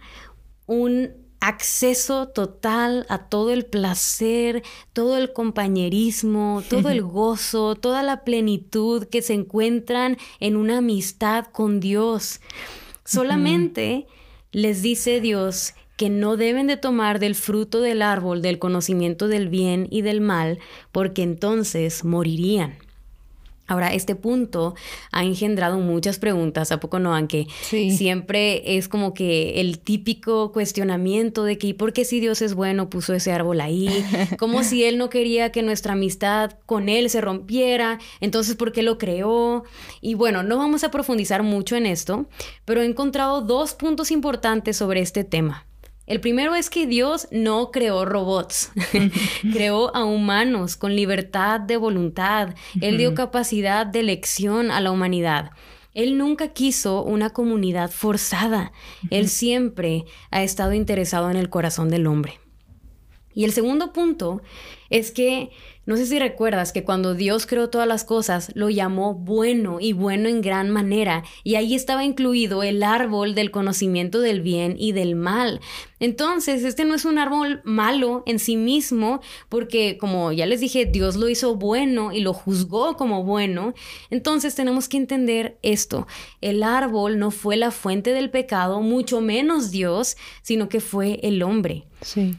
un 0.65 1.28
acceso 1.39 2.27
total 2.27 3.05
a 3.09 3.29
todo 3.29 3.51
el 3.51 3.65
placer, 3.65 4.63
todo 4.93 5.17
el 5.17 5.33
compañerismo, 5.33 6.63
todo 6.69 6.89
el 6.89 7.01
gozo, 7.03 7.75
toda 7.75 8.03
la 8.03 8.23
plenitud 8.23 9.05
que 9.05 9.21
se 9.21 9.33
encuentran 9.33 10.17
en 10.39 10.55
una 10.55 10.79
amistad 10.79 11.45
con 11.51 11.79
Dios. 11.79 12.41
Solamente 13.05 14.07
les 14.51 14.81
dice 14.81 15.21
Dios 15.21 15.73
que 15.95 16.09
no 16.09 16.37
deben 16.37 16.67
de 16.67 16.77
tomar 16.77 17.19
del 17.19 17.35
fruto 17.35 17.81
del 17.81 18.01
árbol 18.01 18.41
del 18.41 18.57
conocimiento 18.57 19.27
del 19.27 19.49
bien 19.49 19.87
y 19.91 20.01
del 20.01 20.21
mal, 20.21 20.59
porque 20.91 21.23
entonces 21.23 22.05
morirían. 22.05 22.77
Ahora, 23.69 23.93
este 23.93 24.15
punto 24.15 24.73
ha 25.11 25.23
engendrado 25.23 25.77
muchas 25.77 26.17
preguntas, 26.17 26.71
¿a 26.71 26.79
poco 26.79 26.97
no? 26.97 27.15
Aunque 27.15 27.47
siempre 27.61 28.77
es 28.77 28.87
como 28.87 29.13
que 29.13 29.61
el 29.61 29.77
típico 29.77 30.51
cuestionamiento 30.51 31.43
de 31.43 31.59
que 31.59 31.67
¿y 31.67 31.73
por 31.73 31.93
qué 31.93 32.03
si 32.03 32.19
Dios 32.19 32.41
es 32.41 32.55
bueno 32.55 32.89
puso 32.89 33.13
ese 33.13 33.31
árbol 33.31 33.61
ahí? 33.61 33.87
Como 34.39 34.63
si 34.63 34.83
Él 34.83 34.97
no 34.97 35.11
quería 35.11 35.51
que 35.51 35.61
nuestra 35.61 35.93
amistad 35.93 36.53
con 36.65 36.89
Él 36.89 37.11
se 37.11 37.21
rompiera, 37.21 37.99
entonces 38.21 38.55
¿por 38.55 38.71
qué 38.71 38.81
lo 38.81 38.97
creó? 38.97 39.63
Y 40.01 40.15
bueno, 40.15 40.41
no 40.41 40.57
vamos 40.57 40.83
a 40.83 40.89
profundizar 40.89 41.43
mucho 41.43 41.75
en 41.75 41.85
esto, 41.85 42.27
pero 42.65 42.81
he 42.81 42.85
encontrado 42.85 43.41
dos 43.41 43.75
puntos 43.75 44.09
importantes 44.09 44.77
sobre 44.77 45.01
este 45.01 45.23
tema. 45.23 45.68
El 46.09 46.21
primero 46.21 46.55
es 46.55 46.71
que 46.71 46.87
Dios 46.87 47.27
no 47.29 47.69
creó 47.69 48.03
robots, 48.03 48.71
creó 49.53 49.95
a 49.95 50.03
humanos 50.05 50.75
con 50.75 50.95
libertad 50.95 51.59
de 51.59 51.77
voluntad. 51.77 52.55
Él 52.81 52.97
dio 52.97 53.13
capacidad 53.13 53.85
de 53.85 53.99
elección 53.99 54.71
a 54.71 54.81
la 54.81 54.89
humanidad. 54.89 55.51
Él 55.93 56.17
nunca 56.17 56.47
quiso 56.47 57.03
una 57.03 57.29
comunidad 57.29 57.91
forzada. 57.91 58.71
Él 59.11 59.29
siempre 59.29 60.05
ha 60.31 60.41
estado 60.41 60.73
interesado 60.73 61.29
en 61.29 61.37
el 61.37 61.51
corazón 61.51 61.89
del 61.89 62.07
hombre. 62.07 62.39
Y 63.35 63.43
el 63.43 63.53
segundo 63.53 63.93
punto 63.93 64.41
es 64.89 65.11
que 65.11 65.51
no 65.89 65.97
sé 65.97 66.05
si 66.05 66.19
recuerdas 66.19 66.71
que 66.71 66.83
cuando 66.83 67.15
Dios 67.15 67.47
creó 67.47 67.71
todas 67.71 67.87
las 67.87 68.03
cosas, 68.03 68.51
lo 68.53 68.69
llamó 68.69 69.15
bueno 69.15 69.79
y 69.81 69.93
bueno 69.93 70.29
en 70.29 70.43
gran 70.43 70.69
manera, 70.69 71.23
y 71.43 71.55
ahí 71.55 71.73
estaba 71.73 72.05
incluido 72.05 72.61
el 72.61 72.83
árbol 72.83 73.33
del 73.33 73.49
conocimiento 73.49 74.19
del 74.19 74.41
bien 74.41 74.75
y 74.77 74.91
del 74.91 75.15
mal. 75.15 75.61
Entonces, 75.99 76.63
este 76.63 76.85
no 76.85 76.93
es 76.93 77.05
un 77.05 77.17
árbol 77.17 77.61
malo 77.63 78.21
en 78.27 78.37
sí 78.37 78.55
mismo, 78.55 79.19
porque 79.49 79.97
como 79.97 80.31
ya 80.31 80.45
les 80.45 80.59
dije, 80.59 80.85
Dios 80.85 81.15
lo 81.15 81.27
hizo 81.27 81.55
bueno 81.55 82.11
y 82.11 82.19
lo 82.19 82.33
juzgó 82.33 82.95
como 82.95 83.23
bueno. 83.23 83.73
Entonces 84.11 84.53
tenemos 84.53 84.89
que 84.89 84.97
entender 84.97 85.57
esto. 85.63 86.05
El 86.39 86.61
árbol 86.61 87.17
no 87.17 87.31
fue 87.31 87.57
la 87.57 87.71
fuente 87.71 88.13
del 88.13 88.29
pecado, 88.29 88.81
mucho 88.81 89.21
menos 89.21 89.71
Dios, 89.71 90.17
sino 90.43 90.69
que 90.69 90.81
fue 90.81 91.19
el 91.23 91.41
hombre. 91.41 91.87
Sí. 92.01 92.37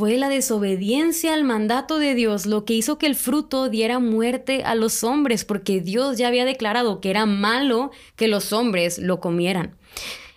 Fue 0.00 0.16
la 0.16 0.30
desobediencia 0.30 1.34
al 1.34 1.44
mandato 1.44 1.98
de 1.98 2.14
Dios 2.14 2.46
lo 2.46 2.64
que 2.64 2.72
hizo 2.72 2.96
que 2.96 3.04
el 3.04 3.14
fruto 3.14 3.68
diera 3.68 3.98
muerte 3.98 4.62
a 4.64 4.74
los 4.74 5.04
hombres, 5.04 5.44
porque 5.44 5.82
Dios 5.82 6.16
ya 6.16 6.28
había 6.28 6.46
declarado 6.46 7.02
que 7.02 7.10
era 7.10 7.26
malo 7.26 7.90
que 8.16 8.26
los 8.26 8.54
hombres 8.54 8.98
lo 8.98 9.20
comieran. 9.20 9.76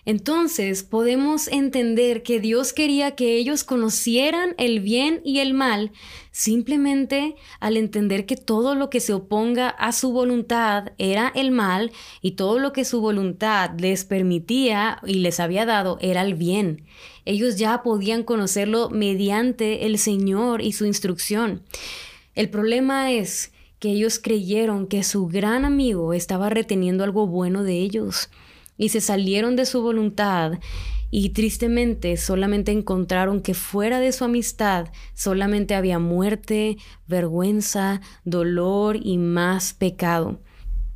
Entonces 0.05 0.83
podemos 0.83 1.48
entender 1.48 2.24
que 2.24 2.41
Dios 2.41 2.74
quería 2.74 3.15
que 3.15 3.38
ellos 3.38 3.63
conocieran 3.63 4.53
el 4.57 4.81
bien 4.81 5.22
y 5.24 5.39
el 5.39 5.53
mal 5.53 5.91
simplemente 6.31 7.36
al 7.62 7.77
entender 7.77 8.25
que 8.25 8.36
todo 8.36 8.75
lo 8.75 8.89
que 8.89 9.00
se 9.00 9.13
oponga 9.13 9.69
a 9.69 9.93
su 9.93 10.12
voluntad 10.12 10.91
era 10.98 11.31
el 11.36 11.51
mal 11.51 11.91
y 12.22 12.31
todo 12.31 12.60
lo 12.60 12.74
que 12.74 12.83
su 12.83 13.00
voluntad 13.00 13.72
les 13.79 14.03
permitía 14.03 15.00
y 15.05 15.15
les 15.15 15.39
había 15.39 15.65
dado 15.65 15.98
era 16.01 16.22
el 16.22 16.33
bien. 16.33 16.83
Ellos 17.24 17.57
ya 17.57 17.81
podían 17.81 18.24
conocerlo 18.24 18.89
mediante 18.89 19.86
el 19.86 19.98
Señor 19.98 20.62
y 20.62 20.74
su 20.74 20.86
instrucción. 20.86 21.62
El 22.36 22.50
problema 22.50 23.12
es 23.12 23.53
que 23.79 23.91
ellos 23.91 24.19
creyeron 24.19 24.88
que 24.88 25.03
su 25.03 25.27
gran 25.27 25.63
amigo 25.63 26.13
estaba 26.13 26.50
reteniendo 26.50 27.05
algo 27.05 27.25
bueno 27.27 27.63
de 27.63 27.77
ellos 27.77 28.29
y 28.77 28.89
se 28.89 29.01
salieron 29.01 29.56
de 29.56 29.65
su 29.65 29.82
voluntad 29.82 30.60
y 31.15 31.30
tristemente 31.30 32.18
solamente 32.18 32.72
encontraron 32.72 33.42
que 33.42 33.53
fuera 33.53 34.00
de 34.00 34.12
su 34.12 34.24
amistad 34.24 34.88
solamente 35.13 35.75
había 35.75 36.00
muerte, 36.00 36.77
vergüenza, 37.06 38.01
dolor 38.25 38.98
y 39.00 39.20
más 39.20 39.74
pecado. 39.74 40.42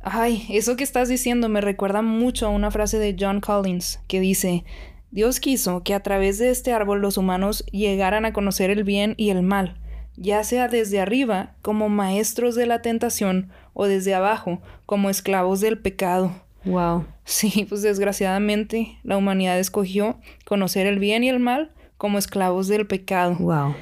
Ay, 0.00 0.44
eso 0.50 0.74
que 0.74 0.82
estás 0.82 1.08
diciendo 1.08 1.48
me 1.48 1.60
recuerda 1.60 2.02
mucho 2.02 2.46
a 2.46 2.50
una 2.50 2.72
frase 2.72 2.98
de 2.98 3.16
John 3.16 3.40
Collins 3.40 4.00
que 4.08 4.18
dice, 4.18 4.64
Dios 5.12 5.38
quiso 5.38 5.84
que 5.84 5.94
a 5.94 6.02
través 6.02 6.38
de 6.38 6.50
este 6.50 6.72
árbol 6.72 7.00
los 7.00 7.16
humanos 7.16 7.64
llegaran 7.70 8.24
a 8.24 8.32
conocer 8.32 8.70
el 8.70 8.82
bien 8.82 9.14
y 9.16 9.30
el 9.30 9.42
mal, 9.42 9.80
ya 10.16 10.42
sea 10.42 10.66
desde 10.66 10.98
arriba 10.98 11.54
como 11.62 11.88
maestros 11.88 12.56
de 12.56 12.66
la 12.66 12.82
tentación 12.82 13.52
o 13.72 13.86
desde 13.86 14.14
abajo 14.14 14.62
como 14.84 15.10
esclavos 15.10 15.60
del 15.60 15.78
pecado. 15.78 16.32
Wow. 16.68 17.06
Sí, 17.24 17.66
pues 17.68 17.82
desgraciadamente 17.82 18.98
la 19.02 19.16
humanidad 19.16 19.58
escogió 19.58 20.18
conocer 20.44 20.86
el 20.86 20.98
bien 20.98 21.24
y 21.24 21.28
el 21.28 21.38
mal 21.38 21.72
como 21.96 22.18
esclavos 22.18 22.68
del 22.68 22.86
pecado. 22.86 23.36
Wow. 23.38 23.74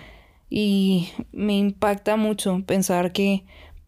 Y 0.48 1.10
me 1.32 1.56
impacta 1.56 2.16
mucho 2.16 2.62
pensar 2.66 3.12
que 3.12 3.44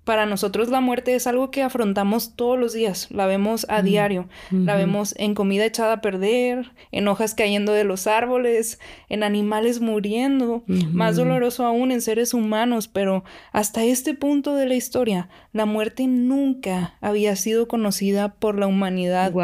para 0.09 0.25
nosotros 0.25 0.71
la 0.71 0.81
muerte 0.81 1.15
es 1.15 1.27
algo 1.27 1.51
que 1.51 1.63
afrontamos 1.63 2.35
todos 2.35 2.59
los 2.59 2.73
días, 2.73 3.09
la 3.11 3.27
vemos 3.27 3.67
a 3.69 3.83
diario, 3.83 4.27
la 4.51 4.75
vemos 4.75 5.15
en 5.19 5.35
comida 5.35 5.67
echada 5.67 5.93
a 5.93 6.01
perder, 6.01 6.73
en 6.93 7.09
hojas 7.09 7.35
cayendo 7.35 7.73
de 7.73 7.85
los 7.85 8.07
árboles, 8.07 8.81
en 9.11 9.23
animales 9.23 9.83
muriendo, 9.83 10.63
más 10.67 11.17
doloroso 11.17 11.67
aún 11.67 11.93
en 11.93 12.01
seres 12.01 12.33
humanos, 12.33 12.89
pero 12.89 13.23
hasta 13.53 13.85
este 13.85 14.15
punto 14.15 14.55
de 14.55 14.65
la 14.65 14.77
historia, 14.77 15.29
la 15.53 15.67
muerte 15.67 16.07
nunca 16.07 16.95
había 17.03 17.37
sido 17.37 17.69
conocida 17.69 18.33
por 18.33 18.59
la 18.59 18.67
humanidad 18.67 19.35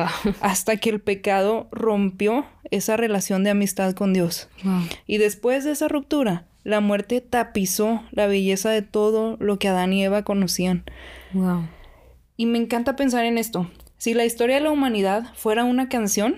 hasta 0.41 0.79
que 0.79 0.89
el 0.89 1.03
pecado 1.03 1.69
rompió 1.73 2.47
esa 2.71 2.97
relación 2.97 3.45
de 3.45 3.51
amistad 3.51 3.93
con 3.93 4.15
Dios. 4.15 4.49
Y 5.07 5.19
después 5.19 5.65
de 5.65 5.73
esa 5.73 5.89
ruptura, 5.89 6.47
la 6.65 6.81
muerte 6.81 7.21
tapizó 7.21 8.03
la 8.11 8.27
belleza 8.27 8.71
de 8.71 8.83
todo 8.83 9.37
lo 9.39 9.59
que 9.59 9.69
Adán 9.69 9.93
y 9.93 10.03
Eva 10.03 10.25
conocían. 10.25 10.85
Wow. 11.33 11.69
Y 12.37 12.47
me 12.47 12.59
encanta 12.59 12.97
pensar 12.97 13.25
en 13.25 13.39
esto. 13.39 13.71
Si 13.99 14.15
la 14.15 14.25
historia 14.25 14.57
de 14.57 14.63
la 14.63 14.71
humanidad 14.71 15.33
fuera 15.35 15.65
una 15.65 15.89
canción, 15.89 16.37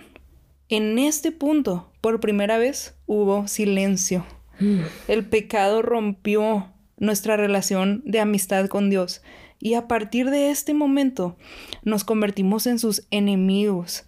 en 0.68 0.98
este 0.98 1.32
punto, 1.32 1.90
por 2.00 2.20
primera 2.20 2.58
vez, 2.58 2.96
hubo 3.06 3.48
silencio. 3.48 4.26
Mm. 4.58 4.80
El 5.08 5.24
pecado 5.24 5.80
rompió 5.80 6.72
nuestra 6.98 7.36
relación 7.36 8.02
de 8.04 8.20
amistad 8.20 8.66
con 8.66 8.90
Dios. 8.90 9.22
Y 9.58 9.74
a 9.74 9.88
partir 9.88 10.30
de 10.30 10.50
este 10.50 10.74
momento 10.74 11.36
nos 11.82 12.04
convertimos 12.04 12.66
en 12.66 12.78
sus 12.78 13.06
enemigos. 13.10 14.04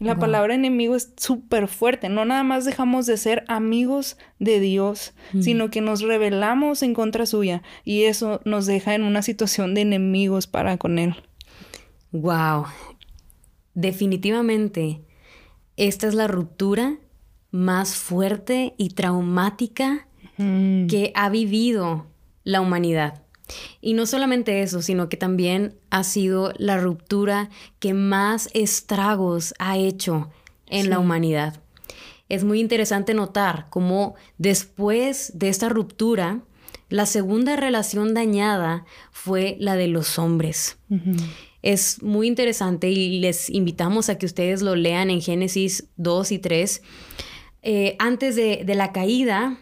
La 0.00 0.16
palabra 0.16 0.54
enemigo 0.54 0.96
es 0.96 1.12
súper 1.18 1.68
fuerte. 1.68 2.08
No 2.08 2.24
nada 2.24 2.42
más 2.42 2.64
dejamos 2.64 3.04
de 3.04 3.18
ser 3.18 3.44
amigos 3.48 4.16
de 4.38 4.58
Dios, 4.58 5.12
mm. 5.34 5.42
sino 5.42 5.70
que 5.70 5.82
nos 5.82 6.00
rebelamos 6.00 6.82
en 6.82 6.94
contra 6.94 7.26
suya 7.26 7.62
y 7.84 8.04
eso 8.04 8.40
nos 8.46 8.64
deja 8.64 8.94
en 8.94 9.02
una 9.02 9.20
situación 9.20 9.74
de 9.74 9.82
enemigos 9.82 10.46
para 10.46 10.78
con 10.78 10.98
Él. 10.98 11.16
Wow. 12.12 12.64
Definitivamente, 13.74 15.02
esta 15.76 16.08
es 16.08 16.14
la 16.14 16.28
ruptura 16.28 16.96
más 17.50 17.94
fuerte 17.94 18.74
y 18.78 18.90
traumática 18.90 20.08
mm. 20.38 20.86
que 20.86 21.12
ha 21.14 21.28
vivido 21.28 22.06
la 22.42 22.62
humanidad. 22.62 23.19
Y 23.80 23.94
no 23.94 24.06
solamente 24.06 24.62
eso, 24.62 24.82
sino 24.82 25.08
que 25.08 25.16
también 25.16 25.74
ha 25.90 26.04
sido 26.04 26.52
la 26.56 26.78
ruptura 26.78 27.50
que 27.78 27.94
más 27.94 28.48
estragos 28.52 29.54
ha 29.58 29.76
hecho 29.76 30.30
en 30.66 30.90
la 30.90 30.98
humanidad. 30.98 31.60
Es 32.28 32.44
muy 32.44 32.60
interesante 32.60 33.12
notar 33.12 33.66
cómo 33.70 34.14
después 34.38 35.32
de 35.34 35.48
esta 35.48 35.68
ruptura, 35.68 36.42
la 36.88 37.06
segunda 37.06 37.56
relación 37.56 38.14
dañada 38.14 38.84
fue 39.10 39.56
la 39.58 39.76
de 39.76 39.88
los 39.88 40.18
hombres. 40.18 40.78
Es 41.62 42.02
muy 42.02 42.26
interesante 42.26 42.88
y 42.88 43.20
les 43.20 43.50
invitamos 43.50 44.08
a 44.08 44.16
que 44.16 44.26
ustedes 44.26 44.62
lo 44.62 44.76
lean 44.76 45.10
en 45.10 45.20
Génesis 45.20 45.88
2 45.96 46.32
y 46.32 46.38
3. 46.38 46.82
Eh, 47.62 47.96
antes 47.98 48.36
de, 48.36 48.62
de 48.64 48.74
la 48.74 48.92
caída, 48.92 49.58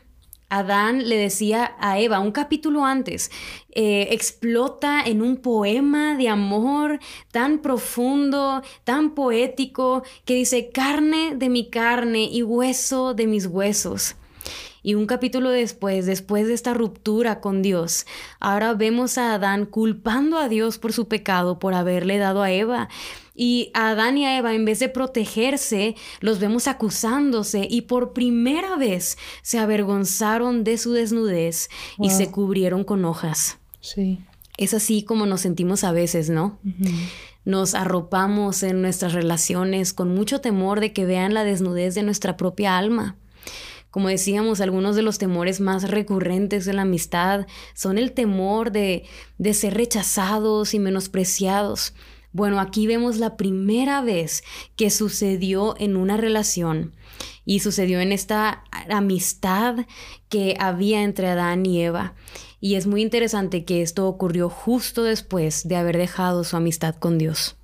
Adán 0.49 1.09
le 1.09 1.17
decía 1.17 1.76
a 1.78 1.99
Eva 1.99 2.21
un 2.21 2.33
capítulo 2.33 2.85
antes, 2.85 3.31
eh, 3.73 4.09
explota 4.12 5.02
en 5.02 5.21
un 5.21 5.37
poema 5.37 6.17
de 6.17 6.28
amor 6.28 7.00
tan 7.31 7.59
profundo, 7.59 8.62
tan 8.85 9.14
poético, 9.14 10.02
que 10.25 10.35
dice, 10.35 10.71
carne 10.71 11.35
de 11.37 11.49
mi 11.49 11.69
carne 11.69 12.25
y 12.25 12.43
hueso 12.43 13.14
de 13.14 13.26
mis 13.26 13.47
huesos. 13.47 14.17
Y 14.83 14.95
un 14.95 15.07
capítulo 15.07 15.50
después, 15.50 16.07
después 16.07 16.47
de 16.47 16.55
esta 16.55 16.73
ruptura 16.73 17.40
con 17.40 17.62
Dios, 17.62 18.07
ahora 18.40 18.73
vemos 18.75 19.19
a 19.19 19.35
Adán 19.35 19.67
culpando 19.67 20.38
a 20.38 20.49
Dios 20.49 20.78
por 20.78 20.93
su 20.93 21.09
pecado, 21.09 21.59
por 21.59 21.75
haberle 21.75 22.17
dado 22.17 22.43
a 22.43 22.52
Eva. 22.52 22.88
Y 23.40 23.71
a 23.73 23.90
Adán 23.90 24.18
y 24.18 24.26
a 24.26 24.37
Eva, 24.37 24.52
en 24.52 24.64
vez 24.64 24.80
de 24.80 24.88
protegerse, 24.88 25.95
los 26.18 26.40
vemos 26.40 26.66
acusándose 26.66 27.68
y 27.71 27.83
por 27.83 28.12
primera 28.12 28.76
vez 28.76 29.16
se 29.42 29.61
avergonzaron 29.61 30.64
de 30.64 30.76
su 30.76 30.92
desnudez 30.92 31.71
y 32.00 32.11
se 32.11 32.33
cubrieron 32.33 32.83
con 32.83 33.04
hojas. 33.04 33.59
Sí. 33.80 34.18
Es 34.57 34.75
así 34.75 35.04
como 35.04 35.25
nos 35.25 35.42
sentimos 35.42 35.85
a 35.85 35.92
veces, 35.92 36.30
¿no? 36.30 36.59
Nos 37.45 37.76
arropamos 37.76 38.64
en 38.64 38.83
nuestras 38.83 39.12
relaciones 39.12 39.92
con 39.92 40.12
mucho 40.12 40.40
temor 40.40 40.80
de 40.80 40.92
que 40.92 41.07
vean 41.07 41.33
la 41.33 41.45
desnudez 41.45 41.95
de 41.95 42.02
nuestra 42.02 42.37
propia 42.37 42.76
alma. 42.76 43.14
Como 43.92 44.09
decíamos, 44.09 44.61
algunos 44.61 44.97
de 44.97 45.02
los 45.02 45.18
temores 45.18 45.61
más 45.61 45.88
recurrentes 45.88 46.64
de 46.64 46.73
la 46.73 46.83
amistad 46.83 47.47
son 47.75 47.99
el 47.99 48.11
temor 48.11 48.73
de, 48.73 49.04
de 49.38 49.54
ser 49.54 49.75
rechazados 49.75 50.75
y 50.75 50.80
menospreciados. 50.80 51.95
Bueno, 52.33 52.61
aquí 52.61 52.87
vemos 52.87 53.17
la 53.19 53.37
primera 53.37 54.03
vez 54.03 54.45
que 54.77 54.91
sucedió 54.91 55.75
en 55.79 55.97
una 55.97 56.17
relación 56.17 56.95
y 57.45 57.61
sucedió 57.61 58.01
en 58.01 58.13
esta 58.13 58.65
amistad 58.91 59.87
que 60.29 60.57
había 60.61 61.03
entre 61.03 61.29
Adán 61.29 61.65
y 61.65 61.81
Eva. 61.83 62.15
Y 62.61 62.75
es 62.75 62.87
muy 62.87 63.03
interesante 63.03 63.65
que 63.65 63.83
esto 63.83 64.07
ocurrió 64.07 64.51
justo 64.51 65.05
después 65.05 65.67
de 65.67 65.77
haber 65.77 65.97
dejado 65.97 66.45
su 66.45 66.57
amistad 66.57 66.97
con 66.97 67.17
Dios. 67.17 67.57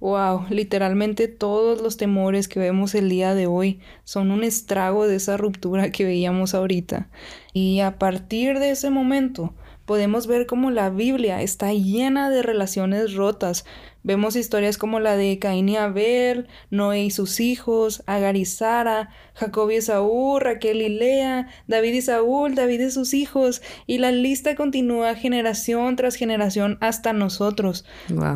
Wow, 0.00 0.46
literalmente 0.50 1.26
todos 1.26 1.82
los 1.82 1.96
temores 1.96 2.46
que 2.46 2.60
vemos 2.60 2.94
el 2.94 3.08
día 3.08 3.34
de 3.34 3.48
hoy 3.48 3.80
son 4.04 4.30
un 4.30 4.44
estrago 4.44 5.08
de 5.08 5.16
esa 5.16 5.36
ruptura 5.36 5.90
que 5.90 6.04
veíamos 6.04 6.54
ahorita. 6.54 7.08
Y 7.52 7.80
a 7.80 7.98
partir 7.98 8.60
de 8.60 8.70
ese 8.70 8.90
momento, 8.90 9.54
podemos 9.88 10.26
ver 10.26 10.44
cómo 10.44 10.70
la 10.70 10.90
Biblia 10.90 11.40
está 11.40 11.72
llena 11.72 12.28
de 12.28 12.42
relaciones 12.42 13.14
rotas. 13.14 13.64
Vemos 14.02 14.36
historias 14.36 14.76
como 14.76 15.00
la 15.00 15.16
de 15.16 15.38
Caín 15.38 15.70
y 15.70 15.78
Abel, 15.78 16.46
Noé 16.70 17.04
y 17.04 17.10
sus 17.10 17.40
hijos, 17.40 18.02
Agar 18.04 18.36
y 18.36 18.44
Sara, 18.44 19.08
Jacob 19.32 19.70
y 19.70 19.76
Esaú, 19.76 20.40
Raquel 20.40 20.82
y 20.82 20.90
Lea, 20.90 21.48
David 21.68 21.94
y 21.94 22.02
Saúl, 22.02 22.54
David 22.54 22.82
y 22.82 22.90
sus 22.90 23.14
hijos, 23.14 23.62
y 23.86 23.96
la 23.96 24.12
lista 24.12 24.56
continúa 24.56 25.14
generación 25.14 25.96
tras 25.96 26.16
generación 26.16 26.76
hasta 26.82 27.14
nosotros. 27.14 27.86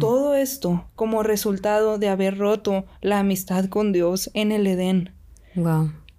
Todo 0.00 0.34
esto 0.34 0.88
como 0.94 1.22
resultado 1.22 1.98
de 1.98 2.08
haber 2.08 2.38
roto 2.38 2.86
la 3.02 3.18
amistad 3.18 3.66
con 3.66 3.92
Dios 3.92 4.30
en 4.32 4.52
el 4.52 4.66
Edén. 4.66 5.12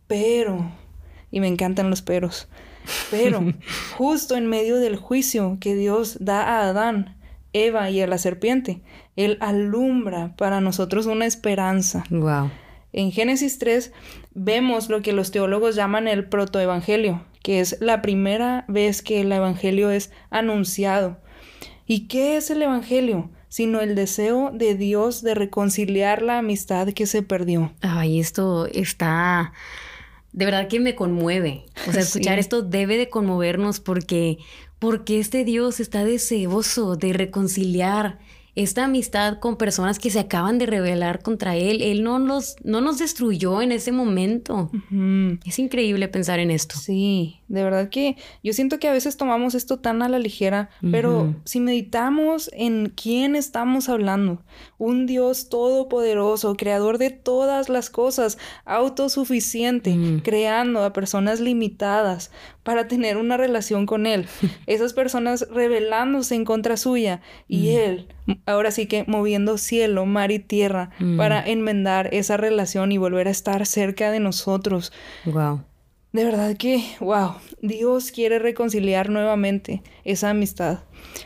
Pero, 0.06 0.72
y 1.32 1.40
me 1.40 1.48
encantan 1.48 1.90
los 1.90 2.04
peros, 2.04 2.48
pero 3.12 3.42
justo 3.98 4.36
en 4.36 4.48
medio 4.48 4.78
del 4.78 4.96
juicio 4.96 5.58
que 5.60 5.76
Dios 5.76 6.18
da 6.20 6.42
a 6.42 6.70
Adán, 6.70 7.18
Eva 7.54 7.90
y 7.90 8.02
a 8.02 8.08
la 8.08 8.18
serpiente, 8.18 8.82
Él 9.16 9.38
alumbra 9.42 10.36
para 10.36 10.62
nosotros 10.62 11.06
una 11.06 11.26
esperanza. 11.26 12.04
Wow. 12.10 12.52
En 12.92 13.12
Génesis 13.12 13.60
3 13.60 13.92
vemos 14.34 14.90
lo 14.90 15.02
que 15.02 15.14
los 15.14 15.32
teólogos 15.32 15.76
llaman 15.76 16.08
el 16.08 16.28
protoevangelio, 16.30 17.24
que 17.42 17.60
es 17.60 17.78
la 17.80 18.02
primera 18.02 18.66
vez 18.68 19.02
que 19.02 19.22
el 19.22 19.32
evangelio 19.32 19.90
es 19.92 20.12
anunciado. 20.30 21.18
¿Y 21.86 22.08
qué 22.08 22.38
es 22.38 22.50
el 22.50 22.62
evangelio? 22.62 23.30
sino 23.54 23.82
el 23.82 23.94
deseo 23.94 24.50
de 24.52 24.74
Dios 24.74 25.22
de 25.22 25.36
reconciliar 25.36 26.24
la 26.24 26.40
amistad 26.40 26.88
que 26.88 27.06
se 27.06 27.22
perdió. 27.22 27.72
Ay, 27.82 28.20
esto 28.20 28.66
está 28.66 29.54
de 30.34 30.46
verdad 30.46 30.68
que 30.68 30.80
me 30.80 30.96
conmueve. 30.96 31.66
O 31.88 31.92
sea, 31.92 32.02
escuchar 32.02 32.40
esto 32.40 32.62
debe 32.62 32.98
de 32.98 33.10
conmovernos 33.10 33.80
porque, 33.80 34.40
porque 34.80 35.20
este 35.20 35.46
Dios 35.46 35.80
está 35.80 36.04
deseoso 36.04 36.96
de 36.96 37.14
reconciliar 37.14 38.20
esta 38.56 38.86
amistad 38.86 39.40
con 39.40 39.58
personas 39.58 39.98
que 39.98 40.12
se 40.12 40.20
acaban 40.20 40.60
de 40.60 40.68
rebelar 40.68 41.22
contra 41.22 41.56
él. 41.56 41.82
Él 41.82 42.04
no 42.04 42.20
nos, 42.20 42.56
no 42.64 42.82
nos 42.82 43.00
destruyó 43.00 43.62
en 43.62 43.72
ese 43.72 43.92
momento. 43.92 44.70
Es 45.46 45.58
increíble 45.58 46.08
pensar 46.08 46.40
en 46.40 46.52
esto. 46.52 46.76
Sí, 46.78 47.40
de 47.48 47.64
verdad 47.64 47.90
que 47.90 48.16
yo 48.44 48.54
siento 48.54 48.80
que 48.80 48.88
a 48.88 48.94
veces 48.94 49.18
tomamos 49.18 49.56
esto 49.56 49.80
tan 49.80 50.04
a 50.04 50.10
la 50.10 50.20
ligera, 50.20 50.70
pero 50.92 51.36
si 51.46 51.60
meditamos 51.60 52.50
en 52.54 52.90
quién 52.96 53.36
estamos 53.36 53.90
hablando, 53.90 54.44
un 54.78 55.08
Dios 55.08 55.50
todopoderoso, 55.50 56.56
creador 56.56 57.00
de 57.00 57.10
todas 57.10 57.70
las 57.70 57.90
cosas, 57.90 58.38
autosuficiente, 58.66 60.22
creando 60.24 60.84
a 60.84 60.94
personas 60.94 61.40
limitadas 61.40 62.32
para 62.64 62.88
tener 62.88 63.18
una 63.18 63.38
relación 63.38 63.86
con 63.86 64.06
Él. 64.06 64.26
Esas 64.68 64.94
personas 64.94 65.48
rebelándose 65.52 66.36
en 66.36 66.46
contra 66.46 66.78
suya 66.78 67.22
y 67.48 67.72
Él 67.76 68.08
ahora 68.46 68.72
sí 68.72 68.88
que 68.88 69.04
moviendo 69.08 69.58
cielo, 69.58 70.06
mar 70.06 70.32
y 70.32 70.40
tierra 70.40 70.92
mm. 71.00 71.18
para 71.18 71.46
enmendar 71.46 72.10
esa 72.14 72.38
relación 72.38 72.92
y 72.92 72.98
volver 72.98 73.28
a 73.28 73.32
estar 73.32 73.66
cerca 73.66 74.12
de 74.12 74.20
nosotros. 74.20 74.92
Wow. 75.26 75.62
De 76.12 76.24
verdad 76.24 76.56
que, 76.56 76.84
wow, 77.00 77.34
Dios 77.62 78.12
quiere 78.12 78.38
reconciliar 78.38 79.10
nuevamente 79.10 79.82
esa 80.04 80.30
amistad. 80.30 80.80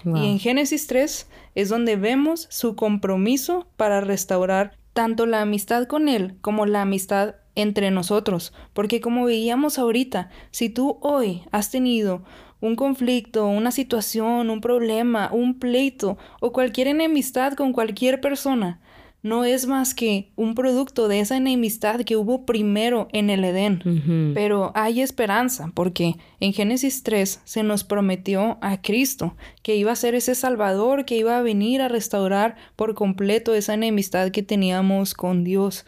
Y 0.06 0.32
en 0.32 0.40
Génesis 0.40 0.88
3 0.88 1.28
es 1.56 1.70
donde 1.70 1.98
vemos 1.98 2.48
su 2.50 2.76
compromiso 2.76 3.68
para 3.76 4.00
restaurar 4.00 4.78
tanto 4.94 5.26
la 5.26 5.42
amistad 5.42 5.88
con 5.88 6.08
Él 6.08 6.36
como 6.42 6.66
la 6.66 6.84
amistad 6.84 7.36
entre 7.58 7.92
nosotros. 7.92 8.54
Porque 8.74 9.02
como 9.02 9.26
veíamos 9.26 9.78
ahorita, 9.78 10.30
si 10.52 10.70
tú 10.70 10.98
hoy 11.02 11.42
has 11.52 11.70
tenido 11.72 12.24
un 12.62 12.76
conflicto, 12.76 13.48
una 13.48 13.72
situación, 13.72 14.50
un 14.50 14.62
problema, 14.62 15.30
un 15.34 15.60
pleito 15.60 16.18
o 16.40 16.54
cualquier 16.54 16.88
enemistad 16.88 17.54
con 17.54 17.74
cualquier 17.74 18.22
persona, 18.22 18.80
no 19.24 19.44
es 19.44 19.68
más 19.68 19.94
que 19.94 20.32
un 20.36 20.56
producto 20.56 21.08
de 21.08 21.20
esa 21.20 21.36
enemistad 21.36 22.02
que 22.02 22.16
hubo 22.16 22.46
primero 22.46 23.08
en 23.12 23.30
el 23.30 23.44
Edén. 23.44 24.34
Pero 24.34 24.72
hay 24.76 25.02
esperanza 25.02 25.72
porque 25.74 26.16
en 26.40 26.54
Génesis 26.54 27.04
3 27.04 27.42
se 27.44 27.64
nos 27.64 27.84
prometió 27.84 28.58
a 28.62 28.82
Cristo 28.82 29.36
que 29.64 29.76
iba 29.76 29.92
a 29.92 29.96
ser 29.96 30.16
ese 30.16 30.36
Salvador 30.36 31.06
que 31.06 31.18
iba 31.18 31.38
a 31.38 31.42
venir 31.42 31.82
a 31.82 31.90
restaurar 31.90 32.56
por 32.76 32.94
completo 32.94 33.54
esa 33.54 33.74
enemistad 33.74 34.30
que 34.30 34.44
teníamos 34.44 35.14
con 35.14 35.44
Dios. 35.44 35.86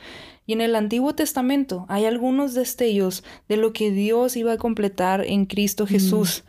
Y 0.49 0.53
en 0.53 0.61
el 0.61 0.75
Antiguo 0.75 1.13
Testamento 1.13 1.85
hay 1.89 2.05
algunos 2.05 2.55
destellos 2.55 3.23
de 3.47 3.55
lo 3.55 3.71
que 3.71 3.91
Dios 3.91 4.35
iba 4.35 4.53
a 4.53 4.57
completar 4.57 5.23
en 5.23 5.45
Cristo 5.45 5.85
Jesús. 5.85 6.43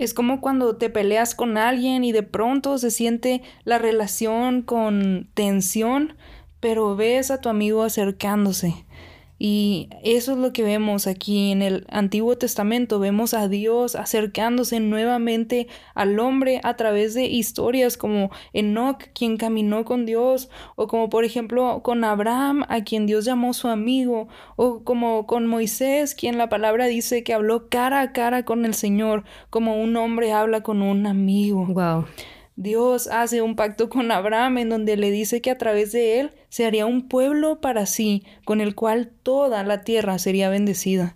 Es 0.00 0.14
como 0.14 0.40
cuando 0.40 0.78
te 0.78 0.90
peleas 0.90 1.36
con 1.36 1.58
alguien 1.58 2.02
y 2.02 2.10
de 2.10 2.24
pronto 2.24 2.76
se 2.76 2.90
siente 2.90 3.42
la 3.62 3.78
relación 3.78 4.62
con 4.62 5.28
tensión, 5.34 6.14
pero 6.58 6.96
ves 6.96 7.30
a 7.30 7.40
tu 7.40 7.48
amigo 7.48 7.84
acercándose. 7.84 8.74
Y 9.38 9.88
eso 10.02 10.32
es 10.32 10.38
lo 10.38 10.52
que 10.52 10.64
vemos 10.64 11.06
aquí 11.06 11.52
en 11.52 11.62
el 11.62 11.86
Antiguo 11.90 12.36
Testamento. 12.36 12.98
Vemos 12.98 13.34
a 13.34 13.48
Dios 13.48 13.94
acercándose 13.94 14.80
nuevamente 14.80 15.68
al 15.94 16.18
hombre 16.18 16.60
a 16.64 16.74
través 16.76 17.14
de 17.14 17.26
historias 17.26 17.96
como 17.96 18.30
Enoch, 18.52 19.04
quien 19.14 19.36
caminó 19.36 19.84
con 19.84 20.06
Dios, 20.06 20.50
o 20.74 20.88
como 20.88 21.08
por 21.08 21.24
ejemplo 21.24 21.82
con 21.82 22.02
Abraham, 22.02 22.64
a 22.68 22.82
quien 22.82 23.06
Dios 23.06 23.24
llamó 23.24 23.54
su 23.54 23.68
amigo, 23.68 24.28
o 24.56 24.82
como 24.82 25.26
con 25.26 25.46
Moisés, 25.46 26.14
quien 26.14 26.36
la 26.36 26.48
palabra 26.48 26.86
dice 26.86 27.22
que 27.22 27.34
habló 27.34 27.68
cara 27.68 28.00
a 28.00 28.12
cara 28.12 28.44
con 28.44 28.64
el 28.64 28.74
Señor, 28.74 29.24
como 29.50 29.80
un 29.80 29.96
hombre 29.96 30.32
habla 30.32 30.62
con 30.62 30.82
un 30.82 31.06
amigo. 31.06 31.64
Wow. 31.66 32.06
Dios 32.60 33.06
hace 33.06 33.40
un 33.40 33.54
pacto 33.54 33.88
con 33.88 34.10
Abraham 34.10 34.58
en 34.58 34.68
donde 34.68 34.96
le 34.96 35.12
dice 35.12 35.40
que 35.40 35.52
a 35.52 35.58
través 35.58 35.92
de 35.92 36.18
él 36.18 36.32
se 36.48 36.66
haría 36.66 36.86
un 36.86 37.06
pueblo 37.06 37.60
para 37.60 37.86
sí, 37.86 38.24
con 38.44 38.60
el 38.60 38.74
cual 38.74 39.12
toda 39.22 39.62
la 39.62 39.82
tierra 39.84 40.18
sería 40.18 40.48
bendecida. 40.48 41.14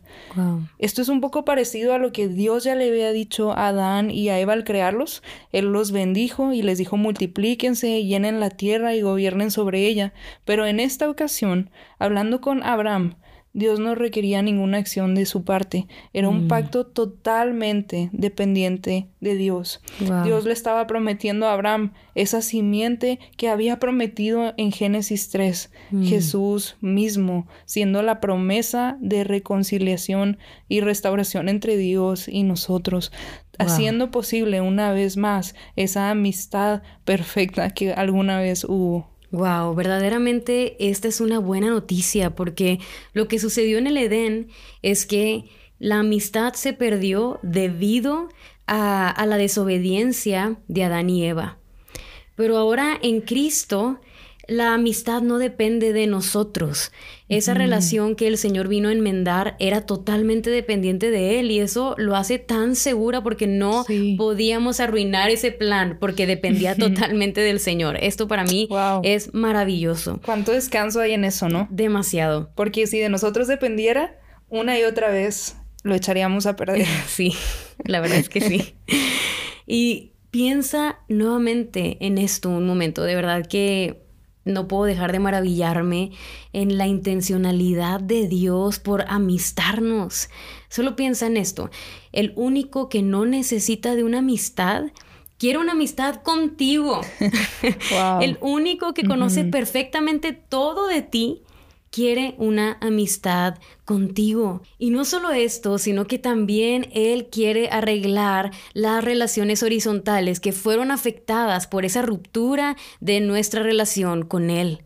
Esto 0.79 1.03
es 1.03 1.09
un 1.09 1.21
poco 1.21 1.45
parecido 1.45 1.95
a 1.95 1.99
lo 1.99 2.13
que 2.13 2.29
Dios 2.29 2.63
ya 2.63 2.77
le 2.77 2.89
había 2.89 3.11
dicho 3.11 3.51
a 3.51 3.67
Adán 3.67 4.13
y 4.13 4.29
a 4.29 4.39
Eva 4.39 4.53
al 4.53 4.63
crearlos. 4.63 5.25
Él 5.51 5.73
los 5.73 5.91
bendijo 5.91 6.53
y 6.53 6.63
les 6.63 6.79
dijo 6.79 6.97
multiplíquense, 6.97 8.05
llenen 8.05 8.39
la 8.39 8.51
tierra 8.51 8.95
y 8.95 9.03
gobiernen 9.03 9.51
sobre 9.51 9.89
ella. 9.89 10.13
Pero 10.45 10.65
en 10.65 10.79
esta 10.79 11.11
ocasión, 11.11 11.71
hablando 11.99 12.41
con 12.41 12.63
Abraham, 12.63 13.17
Dios 13.55 13.81
no 13.81 13.95
requería 13.95 14.41
ninguna 14.41 14.79
acción 14.79 15.15
de 15.15 15.27
su 15.27 15.45
parte. 15.45 15.87
Era 16.15 16.31
un 16.31 16.47
mm. 16.47 16.49
pacto 16.49 16.87
totalmente 16.87 18.09
dependiente 18.13 19.09
de 19.21 19.37
Dios. 19.37 19.83
Dios 20.25 20.47
le 20.47 20.53
estaba 20.53 20.87
prometiendo 20.87 21.47
a 21.47 21.53
Abraham 21.53 21.93
esa 22.15 22.41
simiente 22.41 23.19
que 23.37 23.49
había 23.49 23.79
prometido 23.79 24.55
en 24.57 24.73
Génesis 24.73 25.29
3. 25.29 25.71
Mm. 25.91 26.05
Jesús 26.05 26.77
mismo, 26.81 27.47
siendo 27.67 28.03
la 28.03 28.21
promesa 28.21 28.97
de 29.01 29.23
reconciliación 29.23 30.39
y 30.69 30.81
restauración 30.81 31.51
entre 31.51 31.77
Dios 31.77 32.29
y 32.29 32.45
nosotros. 32.45 33.13
Haciendo 33.59 34.11
posible 34.11 34.63
una 34.63 34.93
vez 34.93 35.19
más 35.19 35.55
esa 35.77 36.11
amistad 36.11 36.83
perfecta 37.05 37.71
que 37.71 37.93
alguna 37.93 38.41
vez 38.41 38.65
hubo. 38.65 39.12
Wow, 39.33 39.75
verdaderamente 39.75 40.77
esta 40.79 41.09
es 41.09 41.23
una 41.23 41.39
buena 41.39 41.71
noticia 41.71 42.35
porque 42.35 42.81
lo 43.15 43.29
que 43.29 43.39
sucedió 43.39 43.79
en 43.79 43.87
el 43.87 43.97
Edén 43.97 44.49
es 44.83 45.07
que 45.07 45.47
la 45.79 46.01
amistad 46.01 46.53
se 46.53 46.75
perdió 46.75 47.41
debido 47.43 48.29
a, 48.67 49.09
a 49.09 49.25
la 49.27 49.39
desobediencia 49.39 50.59
de 50.69 50.85
Adán 50.85 51.09
y 51.09 51.25
Eva. 51.25 51.57
Pero 52.37 52.59
ahora 52.59 52.99
en 53.03 53.23
Cristo 53.23 54.01
la 54.49 54.75
amistad 54.75 55.23
no 55.23 55.39
depende 55.39 55.95
de 55.95 56.07
nosotros. 56.07 56.93
Esa 57.33 57.55
relación 57.55 58.15
que 58.15 58.27
el 58.27 58.37
Señor 58.37 58.69
vino 58.69 58.89
a 58.89 58.93
enmendar 58.93 59.57
era 59.59 59.87
totalmente 59.87 60.51
dependiente 60.51 61.11
de 61.11 61.41
Él 61.41 61.51
y 61.51 61.61
eso 61.61 61.95
lo 61.97 62.15
hace 62.15 62.39
tan 62.39 62.77
segura 62.77 63.23
porque 63.23 63.47
no 63.47 63.85
podíamos 64.17 64.81
arruinar 64.81 65.31
ese 65.31 65.51
plan 65.51 65.97
porque 65.99 66.27
dependía 66.27 66.77
totalmente 66.77 67.41
del 67.41 67.59
Señor. 67.59 67.97
Esto 68.01 68.29
para 68.29 68.45
mí 68.45 68.69
es 69.03 69.33
maravilloso. 69.33 70.21
¿Cuánto 70.25 70.53
descanso 70.53 71.01
hay 71.01 71.13
en 71.13 71.25
eso, 71.25 71.49
no? 71.49 71.69
Demasiado. 71.71 72.51
Porque 72.55 72.87
si 72.87 72.99
de 72.99 73.09
nosotros 73.09 73.49
dependiera, 73.49 74.19
una 74.49 74.79
y 74.79 74.85
otra 74.85 75.11
vez 75.11 75.57
lo 75.83 75.95
echaríamos 75.95 76.47
a 76.47 76.57
perder. 76.57 76.87
sí, 77.07 77.33
la 77.85 78.01
verdad 78.01 78.19
es 78.19 78.29
que 78.29 78.41
sí. 78.41 78.75
Y 79.65 80.13
piensa 80.33 80.99
nuevamente 81.09 81.99
en 82.01 82.19
esto 82.19 82.49
un 82.51 82.67
momento, 82.67 83.05
de 83.05 83.15
verdad 83.15 83.47
que 83.47 84.02
no 84.45 84.69
puedo 84.69 84.85
dejar 84.85 85.13
de 85.13 85.19
maravillarme 85.19 86.13
en 86.53 86.79
la 86.79 86.87
intencionalidad 86.87 88.01
de 88.01 88.29
Dios 88.29 88.79
por 88.79 89.05
amistarnos. 89.09 90.29
Solo 90.69 90.97
piensa 90.97 91.27
en 91.27 91.37
esto, 91.37 91.71
el 92.13 92.33
único 92.37 92.89
que 92.89 93.03
no 93.03 93.25
necesita 93.25 93.95
de 93.95 94.05
una 94.05 94.19
amistad 94.19 94.85
quiere 95.39 95.59
una 95.59 95.73
amistad 95.73 96.23
contigo. 96.23 97.01
el 98.21 98.39
único 98.41 98.95
que 98.95 99.05
conoce 99.05 99.45
perfectamente 99.45 100.33
todo 100.33 100.87
de 100.87 101.03
ti 101.03 101.43
quiere 101.93 102.35
una 102.39 102.79
amistad 102.81 103.59
contigo. 103.85 104.63
Y 104.79 104.91
no 104.91 105.05
solo 105.05 105.31
esto, 105.31 105.79
sino 105.79 106.07
que 106.07 106.19
también 106.19 106.89
Él 106.93 107.29
quiere 107.31 107.69
arreglar 107.69 108.51
las 108.73 109.05
relaciones 109.05 109.63
horizontales 109.63 110.41
que 110.41 110.53
fueron 110.53 110.91
afectadas 110.91 111.67
por 111.67 111.85
esa 111.85 112.03
ruptura 112.03 112.77
de 113.01 113.21
nuestra 113.21 113.63
relación 113.63 114.25
con 114.25 114.49
Él. 114.49 114.81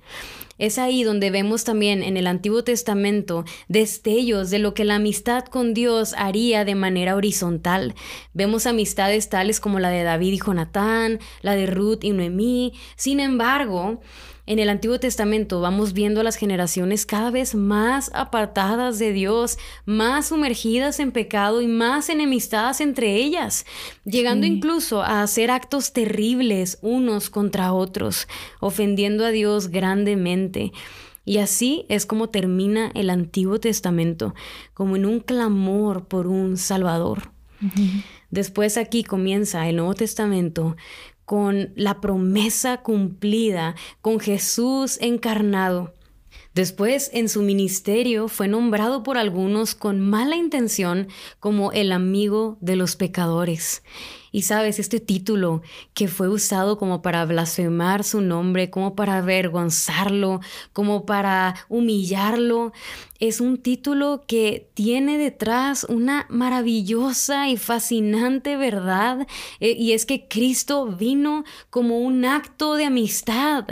Es 0.58 0.78
ahí 0.78 1.04
donde 1.04 1.30
vemos 1.30 1.64
también 1.64 2.02
en 2.02 2.16
el 2.16 2.26
Antiguo 2.26 2.64
Testamento 2.64 3.44
destellos 3.68 4.50
de 4.50 4.58
lo 4.58 4.72
que 4.72 4.84
la 4.84 4.94
amistad 4.96 5.44
con 5.44 5.74
Dios 5.74 6.14
haría 6.16 6.64
de 6.64 6.74
manera 6.74 7.14
horizontal. 7.14 7.94
Vemos 8.32 8.66
amistades 8.66 9.28
tales 9.28 9.60
como 9.60 9.78
la 9.80 9.90
de 9.90 10.02
David 10.02 10.32
y 10.32 10.38
Jonatán, 10.38 11.20
la 11.42 11.54
de 11.54 11.66
Ruth 11.66 12.02
y 12.02 12.10
Noemí. 12.10 12.72
Sin 12.96 13.20
embargo, 13.20 14.00
en 14.46 14.60
el 14.60 14.68
Antiguo 14.68 15.00
Testamento 15.00 15.60
vamos 15.60 15.92
viendo 15.92 16.20
a 16.20 16.24
las 16.24 16.36
generaciones 16.36 17.04
cada 17.04 17.30
vez 17.30 17.54
más 17.54 18.10
apartadas 18.14 18.98
de 18.98 19.12
Dios, 19.12 19.58
más 19.84 20.28
sumergidas 20.28 21.00
en 21.00 21.10
pecado 21.10 21.60
y 21.60 21.66
más 21.66 22.08
enemistadas 22.08 22.80
entre 22.80 23.16
ellas, 23.16 23.66
llegando 24.04 24.46
incluso 24.46 25.02
a 25.02 25.22
hacer 25.22 25.50
actos 25.50 25.92
terribles 25.92 26.78
unos 26.80 27.28
contra 27.28 27.72
otros, 27.72 28.28
ofendiendo 28.60 29.24
a 29.24 29.30
Dios 29.30 29.68
grandemente. 29.68 30.72
Y 31.24 31.38
así 31.38 31.84
es 31.88 32.06
como 32.06 32.28
termina 32.28 32.92
el 32.94 33.10
Antiguo 33.10 33.58
Testamento, 33.58 34.34
como 34.74 34.94
en 34.94 35.06
un 35.06 35.18
clamor 35.18 36.06
por 36.06 36.28
un 36.28 36.56
Salvador. 36.56 37.32
Después 38.30 38.76
aquí 38.76 39.02
comienza 39.02 39.68
el 39.68 39.76
Nuevo 39.76 39.94
Testamento 39.94 40.76
con 41.26 41.72
la 41.74 42.00
promesa 42.00 42.78
cumplida, 42.78 43.74
con 44.00 44.20
Jesús 44.20 44.98
encarnado. 45.02 45.95
Después, 46.56 47.10
en 47.12 47.28
su 47.28 47.42
ministerio, 47.42 48.28
fue 48.28 48.48
nombrado 48.48 49.02
por 49.02 49.18
algunos 49.18 49.74
con 49.74 50.00
mala 50.00 50.36
intención 50.36 51.06
como 51.38 51.70
el 51.70 51.92
amigo 51.92 52.56
de 52.62 52.76
los 52.76 52.96
pecadores. 52.96 53.82
Y 54.32 54.42
sabes, 54.42 54.78
este 54.78 54.98
título 54.98 55.60
que 55.92 56.08
fue 56.08 56.30
usado 56.30 56.78
como 56.78 57.02
para 57.02 57.26
blasfemar 57.26 58.04
su 58.04 58.22
nombre, 58.22 58.70
como 58.70 58.94
para 58.94 59.18
avergonzarlo, 59.18 60.40
como 60.72 61.04
para 61.04 61.56
humillarlo, 61.68 62.72
es 63.18 63.42
un 63.42 63.58
título 63.58 64.24
que 64.26 64.70
tiene 64.72 65.18
detrás 65.18 65.84
una 65.84 66.24
maravillosa 66.30 67.50
y 67.50 67.58
fascinante 67.58 68.56
verdad, 68.56 69.26
eh, 69.60 69.76
y 69.78 69.92
es 69.92 70.06
que 70.06 70.26
Cristo 70.26 70.86
vino 70.86 71.44
como 71.68 72.00
un 72.00 72.24
acto 72.24 72.76
de 72.76 72.86
amistad. 72.86 73.66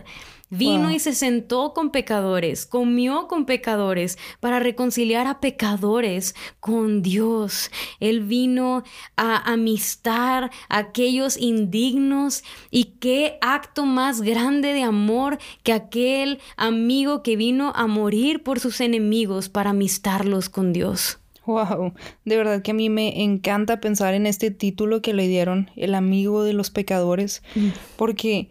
Vino 0.50 0.90
y 0.90 0.98
se 0.98 1.14
sentó 1.14 1.72
con 1.72 1.90
pecadores, 1.90 2.66
comió 2.66 3.26
con 3.28 3.46
pecadores 3.46 4.18
para 4.40 4.60
reconciliar 4.60 5.26
a 5.26 5.40
pecadores 5.40 6.34
con 6.60 7.02
Dios. 7.02 7.70
Él 7.98 8.20
vino 8.20 8.84
a 9.16 9.52
amistar 9.52 10.50
a 10.68 10.78
aquellos 10.78 11.36
indignos 11.38 12.44
y 12.70 12.96
qué 13.00 13.38
acto 13.40 13.86
más 13.86 14.20
grande 14.20 14.74
de 14.74 14.82
amor 14.82 15.38
que 15.62 15.72
aquel 15.72 16.40
amigo 16.56 17.22
que 17.22 17.36
vino 17.36 17.72
a 17.74 17.86
morir 17.86 18.42
por 18.42 18.60
sus 18.60 18.80
enemigos 18.80 19.48
para 19.48 19.70
amistarlos 19.70 20.48
con 20.48 20.72
Dios. 20.72 21.18
Wow, 21.46 21.92
de 22.24 22.36
verdad 22.36 22.62
que 22.62 22.70
a 22.70 22.74
mí 22.74 22.88
me 22.88 23.22
encanta 23.22 23.80
pensar 23.80 24.14
en 24.14 24.26
este 24.26 24.50
título 24.50 25.02
que 25.02 25.12
le 25.12 25.28
dieron, 25.28 25.70
el 25.76 25.94
amigo 25.94 26.42
de 26.42 26.54
los 26.54 26.70
pecadores, 26.70 27.42
mm. 27.54 27.68
porque 27.96 28.48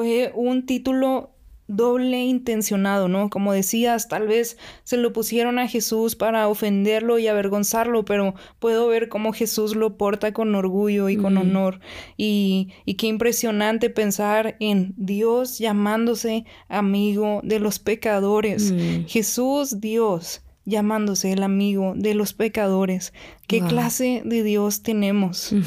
fue 0.00 0.32
un 0.34 0.64
título 0.64 1.34
doble 1.68 2.24
intencionado, 2.24 3.06
¿no? 3.06 3.28
Como 3.28 3.52
decías, 3.52 4.08
tal 4.08 4.26
vez 4.26 4.56
se 4.82 4.96
lo 4.96 5.12
pusieron 5.12 5.58
a 5.58 5.68
Jesús 5.68 6.16
para 6.16 6.48
ofenderlo 6.48 7.18
y 7.18 7.28
avergonzarlo, 7.28 8.06
pero 8.06 8.34
puedo 8.60 8.88
ver 8.88 9.10
cómo 9.10 9.34
Jesús 9.34 9.76
lo 9.76 9.98
porta 9.98 10.32
con 10.32 10.54
orgullo 10.54 11.10
y 11.10 11.18
con 11.18 11.36
honor. 11.36 11.80
Y, 12.16 12.70
y, 12.86 12.94
qué 12.94 13.08
impresionante 13.08 13.90
pensar 13.90 14.56
en 14.58 14.94
Dios 14.96 15.58
llamándose 15.58 16.46
amigo 16.70 17.42
de 17.44 17.60
los 17.60 17.78
pecadores. 17.78 18.72
Mm. 18.72 19.04
Jesús, 19.06 19.82
Dios, 19.82 20.40
llamándose 20.64 21.30
el 21.32 21.42
amigo 21.42 21.92
de 21.94 22.14
los 22.14 22.32
pecadores. 22.32 23.12
¿Qué 23.46 23.60
clase 23.60 24.22
de 24.24 24.42
Dios 24.42 24.82
tenemos? 24.82 25.52
Mm. 25.52 25.60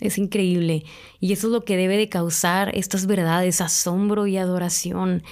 Es 0.00 0.18
increíble. 0.18 0.84
Y 1.20 1.32
eso 1.32 1.46
es 1.46 1.52
lo 1.52 1.64
que 1.64 1.76
debe 1.76 1.96
de 1.96 2.08
causar 2.08 2.74
estas 2.74 3.06
verdades, 3.06 3.60
asombro 3.60 4.26
y 4.26 4.36
adoración. 4.36 5.22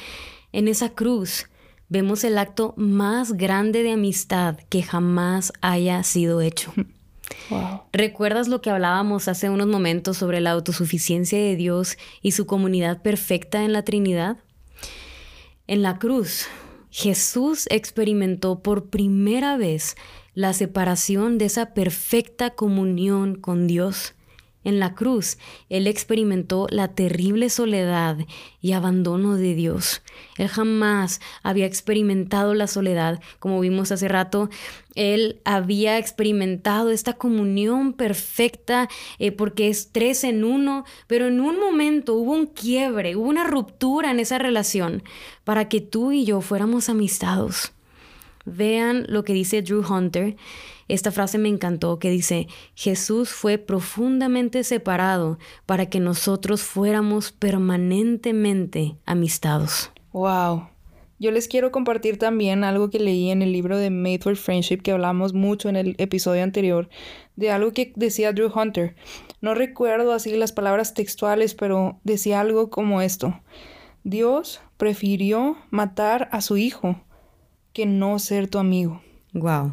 En 0.53 0.69
esa 0.69 0.91
cruz 0.91 1.47
vemos 1.89 2.25
el 2.25 2.39
acto 2.39 2.75
más 2.77 3.33
grande 3.33 3.83
de 3.83 3.93
amistad 3.93 4.59
que 4.69 4.83
jamás 4.83 5.53
haya 5.61 6.03
sido 6.03 6.41
hecho. 6.41 6.73
¿Recuerdas 7.93 8.49
lo 8.49 8.61
que 8.61 8.71
hablábamos 8.71 9.29
hace 9.29 9.51
unos 9.51 9.67
momentos 9.67 10.17
sobre 10.17 10.41
la 10.41 10.53
autosuficiencia 10.53 11.39
de 11.39 11.57
Dios 11.57 11.97
y 12.23 12.33
su 12.33 12.47
comunidad 12.47 13.03
perfecta 13.03 13.65
en 13.65 13.73
la 13.73 13.83
Trinidad? 13.83 14.39
En 15.67 15.83
la 15.83 15.99
cruz, 15.99 16.47
Jesús 16.91 17.67
experimentó 17.71 18.61
por 18.61 18.89
primera 18.89 19.57
vez 19.57 19.97
la 20.35 20.53
separación 20.53 21.37
de 21.39 21.47
esa 21.47 21.75
perfecta 21.75 22.51
comunión 22.51 23.35
con 23.35 23.67
Dios. 23.67 24.15
En 24.69 24.81
la 24.81 24.95
cruz, 24.95 25.39
Él 25.71 25.87
experimentó 25.87 26.67
la 26.69 26.89
terrible 26.89 27.49
soledad 27.49 28.19
y 28.61 28.73
abandono 28.73 29.37
de 29.37 29.55
Dios. 29.55 30.03
Él 30.37 30.49
jamás 30.49 31.23
había 31.43 31.65
experimentado 31.65 32.53
la 32.53 32.67
soledad, 32.67 33.19
como 33.39 33.61
vimos 33.61 33.93
hace 33.93 34.09
rato. 34.09 34.51
Él 34.95 35.41
había 35.47 35.97
experimentado 35.97 36.91
esta 36.91 37.15
comunión 37.15 37.95
perfecta 37.95 38.91
eh, 39.19 39.33
porque 39.33 39.69
es 39.69 39.91
tres 39.91 40.23
en 40.23 40.45
uno, 40.45 40.85
pero 41.07 41.29
en 41.29 41.41
un 41.41 41.59
momento 41.59 42.13
hubo 42.13 42.33
un 42.33 42.45
quiebre, 42.45 43.17
hubo 43.17 43.27
una 43.27 43.45
ruptura 43.45 44.11
en 44.11 44.21
esa 44.21 44.37
relación 44.37 45.03
para 45.45 45.71
que 45.71 45.81
tú 45.81 46.13
y 46.13 46.27
yo 46.27 46.43
fuéramos 46.43 46.91
amistados. 46.91 47.73
Vean 48.49 49.05
lo 49.09 49.25
que 49.25 49.33
dice 49.33 49.63
Drew 49.63 49.85
Hunter. 49.87 50.37
Esta 50.89 51.13
frase 51.13 51.39
me 51.39 51.49
encantó 51.49 51.99
que 51.99 52.11
dice, 52.11 52.49
Jesús 52.75 53.31
fue 53.31 53.59
profundamente 53.59 54.65
separado 54.65 55.39
para 55.67 55.87
que 55.87 56.01
nosotros 56.01 56.63
fuéramos 56.63 57.31
permanentemente 57.31 58.97
amistados. 59.05 59.91
Wow. 60.13 60.69
Yo 61.21 61.33
les 61.33 61.49
quiero 61.49 61.73
compartir 61.73 62.17
también 62.17 62.63
algo 62.63 62.91
que 62.91 63.01
leí 63.01 63.31
en 63.31 63.43
el 63.43 63.53
libro 63.53 63.77
de 63.77 63.91
Made 63.91 64.21
for 64.21 64.37
Friendship 64.37 64.79
que 64.79 64.93
hablamos 64.93 65.35
mucho 65.35 65.69
en 65.69 65.75
el 65.75 65.95
episodio 65.99 66.45
anterior, 66.45 66.89
de 67.35 67.51
algo 67.51 67.73
que 67.73 67.93
decía 67.97 68.33
Drew 68.33 68.53
Hunter. 68.55 68.95
No 69.41 69.55
recuerdo 69.55 70.13
así 70.13 70.37
las 70.37 70.53
palabras 70.53 70.95
textuales, 70.95 71.55
pero 71.55 71.99
decía 72.05 72.41
algo 72.41 72.71
como 72.71 73.03
esto. 73.03 73.41
Dios 74.05 74.61
prefirió 74.77 75.59
matar 75.71 76.29
a 76.31 76.41
su 76.41 76.57
hijo 76.57 77.01
que 77.79 77.87
no 77.87 78.19
ser 78.19 78.49
tu 78.49 78.59
amigo. 78.59 79.01
Wow. 79.35 79.73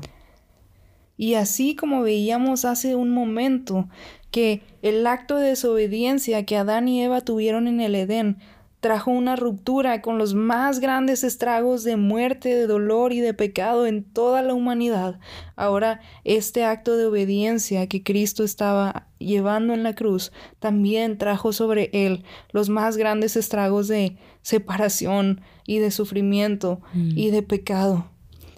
Y 1.17 1.33
así 1.33 1.75
como 1.75 2.03
veíamos 2.03 2.63
hace 2.63 2.93
un 2.93 3.09
momento 3.09 3.89
que 4.29 4.61
el 4.83 5.07
acto 5.07 5.37
de 5.37 5.47
desobediencia 5.47 6.45
que 6.45 6.55
Adán 6.55 6.87
y 6.87 7.01
Eva 7.01 7.21
tuvieron 7.21 7.67
en 7.67 7.81
el 7.81 7.95
Edén 7.95 8.37
trajo 8.85 9.09
una 9.09 9.35
ruptura 9.35 10.03
con 10.03 10.19
los 10.19 10.35
más 10.35 10.79
grandes 10.79 11.23
estragos 11.23 11.83
de 11.83 11.97
muerte, 11.97 12.49
de 12.49 12.67
dolor 12.67 13.13
y 13.13 13.19
de 13.19 13.33
pecado 13.33 13.87
en 13.87 14.03
toda 14.03 14.43
la 14.43 14.53
humanidad. 14.53 15.19
Ahora, 15.55 16.01
este 16.23 16.63
acto 16.65 16.95
de 16.95 17.07
obediencia 17.07 17.87
que 17.87 18.03
Cristo 18.03 18.43
estaba 18.43 19.07
llevando 19.17 19.73
en 19.73 19.81
la 19.81 19.95
cruz 19.95 20.31
también 20.59 21.17
trajo 21.17 21.51
sobre 21.51 21.89
él 21.93 22.23
los 22.51 22.69
más 22.69 22.95
grandes 22.95 23.35
estragos 23.35 23.87
de 23.87 24.17
separación 24.43 25.41
y 25.65 25.79
de 25.79 25.89
sufrimiento 25.89 26.79
Mm. 26.93 27.17
y 27.17 27.31
de 27.31 27.41
pecado. 27.41 28.05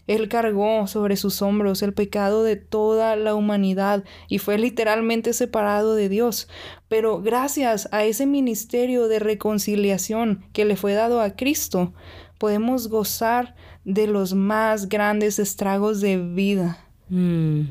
Él 0.08 0.30
cargó 0.30 0.88
sobre 0.88 1.18
sus 1.18 1.42
hombros 1.42 1.84
el 1.84 1.94
pecado 1.94 2.44
de 2.44 2.56
toda 2.56 3.16
la 3.16 3.36
humanidad 3.36 4.04
y 4.28 4.40
fue 4.40 4.58
literalmente 4.58 5.34
separado 5.34 5.96
de 5.96 6.10
Dios. 6.10 6.48
Pero 6.88 7.22
gracias 7.22 7.90
a 7.92 8.04
ese 8.06 8.26
ministerio 8.26 9.08
de 9.08 9.20
reconciliación 9.20 10.46
que 10.54 10.66
le 10.66 10.78
fue 10.78 10.94
dado 10.94 11.22
a 11.22 11.36
Cristo, 11.36 11.94
podemos 12.38 12.88
gozar 12.88 13.56
de 13.84 14.08
los 14.08 14.34
más 14.34 14.90
grandes 14.90 15.40
estragos 15.40 16.02
de 16.02 16.18
vida. 16.18 16.86
Mm. 17.10 17.64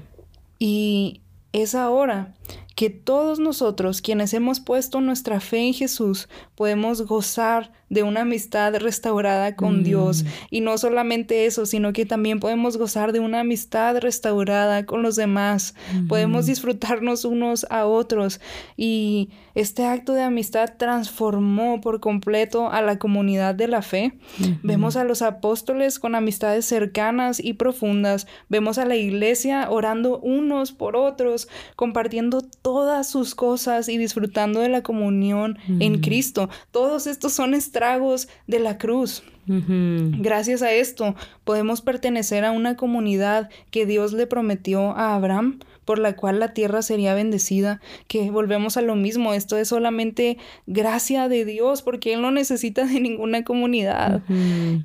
Y 0.59 1.23
es 1.53 1.75
ahora 1.75 2.35
que 2.77 2.91
todos 2.91 3.41
nosotros, 3.41 4.03
quienes 4.03 4.33
hemos 4.35 4.61
puesto 4.61 5.01
nuestra 5.01 5.41
fe 5.41 5.67
en 5.67 5.75
Jesús, 5.75 6.29
podemos 6.55 7.03
gozar 7.03 7.73
de 7.89 8.03
una 8.03 8.23
amistad 8.23 8.75
restaurada 8.77 9.55
con 9.57 9.81
Mm. 9.81 9.85
Dios. 9.85 10.25
Y 10.51 10.61
no 10.61 10.77
solamente 10.77 11.47
eso, 11.47 11.67
sino 11.67 11.93
que 11.93 12.05
también 12.05 12.39
podemos 12.41 12.77
gozar 12.77 13.13
de 13.13 13.21
una 13.21 13.41
amistad 13.41 13.97
restaurada 13.99 14.85
con 14.87 15.03
los 15.03 15.15
demás. 15.17 15.75
Podemos 16.09 16.41
Ujú. 16.43 16.49
disfrutarnos 16.49 17.25
unos 17.25 17.65
a 17.71 17.87
otros. 17.87 18.41
Y 18.77 19.31
este 19.55 19.85
acto 19.87 20.13
de 20.15 20.23
amistad 20.23 20.75
transformó 20.77 21.81
por 21.81 22.01
completo 22.01 22.71
a 22.71 22.83
la 22.83 22.99
comunidad 22.99 23.55
de 23.55 23.69
la 23.69 23.83
fe. 23.83 24.19
Vemos 24.65 24.97
a 24.97 25.05
los 25.05 25.23
apóstoles 25.23 25.99
con 26.01 26.15
amistades 26.17 26.67
cercanas 26.67 27.39
y 27.43 27.55
profundas. 27.55 28.27
Vemos 28.49 28.79
a 28.79 28.85
la 28.85 28.97
iglesia 28.97 29.71
orando 29.71 30.19
unos 30.19 30.73
por 30.73 30.97
otros, 30.97 31.49
compartiendo 31.77 32.43
todas 32.67 33.09
sus 33.09 33.37
cosas 33.37 33.89
y 33.89 33.97
disfrutando 33.97 34.59
de 34.59 34.69
la 34.69 34.83
comunión 34.83 35.57
en. 35.69 36.01
Cristo. 36.01 36.51
Todos 36.73 37.07
estos 37.07 37.33
son 37.33 37.55
estragos 37.55 38.27
de 38.49 38.59
la 38.59 38.77
cruz. 38.77 39.23
Gracias 39.47 40.63
a 40.63 40.73
esto 40.73 41.15
podemos 41.45 41.81
pertenecer 41.81 42.45
a 42.45 42.51
una 42.51 42.75
comunidad 42.75 43.51
que 43.71 43.87
Dios 43.87 44.13
le 44.13 44.27
prometió 44.27 44.91
a 44.97 45.15
Abraham, 45.15 45.61
por 45.87 45.99
la 45.99 46.17
cual 46.17 46.41
la 46.41 46.53
tierra 46.53 46.83
sería 46.83 47.15
bendecida, 47.15 47.81
que 48.09 48.31
volvemos 48.31 48.77
a 48.77 48.83
lo 48.83 48.95
mismo, 48.97 49.33
esto 49.33 49.57
es 49.57 49.69
solamente 49.69 50.37
gracia 50.67 51.31
de 51.31 51.47
Dios, 51.47 51.81
porque 51.81 52.13
Él 52.13 52.21
no 52.21 52.31
necesita 52.31 52.85
de 52.85 53.01
ninguna 53.01 53.45
comunidad. 53.45 54.23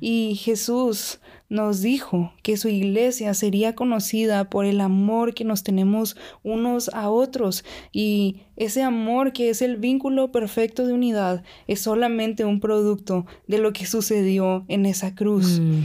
Y 0.00 0.36
Jesús 0.42 1.20
nos 1.52 1.82
dijo 1.82 2.32
que 2.42 2.56
su 2.56 2.68
iglesia 2.68 3.34
sería 3.34 3.74
conocida 3.74 4.48
por 4.48 4.64
el 4.64 4.80
amor 4.80 5.34
que 5.34 5.44
nos 5.44 5.62
tenemos 5.62 6.16
unos 6.42 6.88
a 6.94 7.10
otros 7.10 7.62
y 7.92 8.38
ese 8.56 8.82
amor 8.82 9.34
que 9.34 9.50
es 9.50 9.60
el 9.60 9.76
vínculo 9.76 10.32
perfecto 10.32 10.86
de 10.86 10.94
unidad 10.94 11.42
es 11.66 11.82
solamente 11.82 12.46
un 12.46 12.58
producto 12.58 13.26
de 13.48 13.58
lo 13.58 13.74
que 13.74 13.84
sucedió 13.84 14.64
en 14.68 14.86
esa 14.86 15.14
cruz. 15.14 15.60
Mm. 15.60 15.82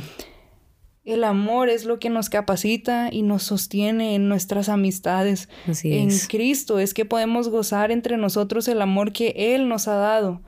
El 1.08 1.24
amor 1.24 1.70
es 1.70 1.86
lo 1.86 2.00
que 2.00 2.10
nos 2.10 2.30
capacita 2.30 3.08
y 3.10 3.22
nos 3.22 3.44
sostiene 3.44 4.14
en 4.16 4.28
nuestras 4.28 4.68
amistades. 4.68 5.48
Así 5.66 5.94
en 5.98 6.10
es. 6.10 6.28
Cristo 6.28 6.80
es 6.80 6.94
que 6.94 7.06
podemos 7.06 7.48
gozar 7.48 7.92
entre 7.92 8.18
nosotros 8.18 8.68
el 8.68 8.82
amor 8.82 9.14
que 9.14 9.34
Él 9.56 9.70
nos 9.70 9.88
ha 9.88 9.96
dado. 9.96 10.42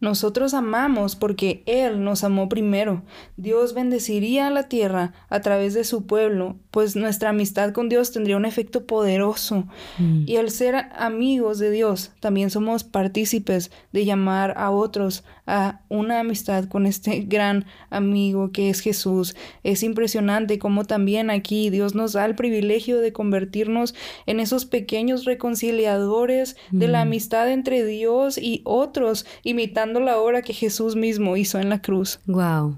Nosotros 0.00 0.54
amamos 0.54 1.14
porque 1.14 1.62
Él 1.66 2.02
nos 2.02 2.24
amó 2.24 2.48
primero. 2.48 3.04
Dios 3.36 3.74
bendeciría 3.74 4.48
a 4.48 4.50
la 4.50 4.64
tierra 4.64 5.12
a 5.28 5.40
través 5.40 5.72
de 5.72 5.84
su 5.84 6.04
pueblo, 6.04 6.56
pues 6.72 6.96
nuestra 6.96 7.28
amistad 7.30 7.72
con 7.72 7.88
Dios 7.88 8.10
tendría 8.10 8.36
un 8.36 8.44
efecto 8.44 8.86
poderoso. 8.86 9.68
Mm. 9.98 10.24
Y 10.26 10.36
al 10.36 10.50
ser 10.50 10.74
amigos 10.96 11.60
de 11.60 11.70
Dios, 11.70 12.10
también 12.18 12.50
somos 12.50 12.82
partícipes 12.82 13.70
de 13.92 14.04
llamar 14.04 14.52
a 14.56 14.70
otros 14.70 15.22
a 15.46 15.80
una 15.88 16.20
amistad 16.20 16.64
con 16.64 16.86
este 16.86 17.20
gran 17.28 17.64
amigo 17.90 18.50
que 18.52 18.70
es 18.70 18.80
Jesús. 18.80 19.36
Es 19.62 19.82
impresionante 19.82 20.58
cómo 20.58 20.84
también 20.84 21.30
aquí 21.30 21.70
Dios 21.70 21.94
nos 21.94 22.12
da 22.12 22.24
el 22.24 22.34
privilegio 22.34 22.98
de 23.00 23.12
convertirnos 23.12 23.94
en 24.26 24.40
esos 24.40 24.64
pequeños 24.66 25.24
reconciliadores 25.24 26.56
de 26.70 26.88
la 26.88 27.04
Mm. 27.04 27.08
amistad 27.08 27.50
entre 27.52 27.84
Dios 27.84 28.38
y 28.38 28.62
otros, 28.64 29.26
imitando 29.42 30.00
la 30.00 30.18
obra 30.18 30.42
que 30.42 30.52
Jesús 30.52 30.96
mismo 30.96 31.36
hizo 31.36 31.58
en 31.58 31.68
la 31.68 31.80
cruz. 31.80 32.20
Wow. 32.26 32.76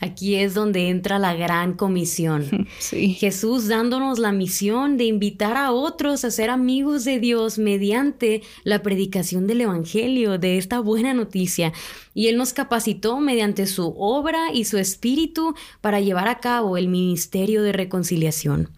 Aquí 0.00 0.34
es 0.34 0.52
donde 0.52 0.90
entra 0.90 1.18
la 1.18 1.34
gran 1.34 1.72
comisión. 1.74 2.68
Sí. 2.78 3.14
Jesús 3.14 3.68
dándonos 3.68 4.18
la 4.18 4.32
misión 4.32 4.96
de 4.96 5.04
invitar 5.04 5.56
a 5.56 5.72
otros 5.72 6.24
a 6.24 6.30
ser 6.30 6.50
amigos 6.50 7.04
de 7.04 7.18
Dios 7.18 7.58
mediante 7.58 8.42
la 8.64 8.82
predicación 8.82 9.46
del 9.46 9.62
Evangelio, 9.62 10.38
de 10.38 10.58
esta 10.58 10.78
buena 10.80 11.14
noticia. 11.14 11.72
Y 12.14 12.28
Él 12.28 12.36
nos 12.36 12.52
capacitó 12.52 13.18
mediante 13.18 13.66
su 13.66 13.94
obra 13.96 14.52
y 14.52 14.64
su 14.64 14.78
espíritu 14.78 15.54
para 15.80 16.00
llevar 16.00 16.28
a 16.28 16.38
cabo 16.38 16.76
el 16.76 16.88
ministerio 16.88 17.62
de 17.62 17.72
reconciliación. 17.72 18.70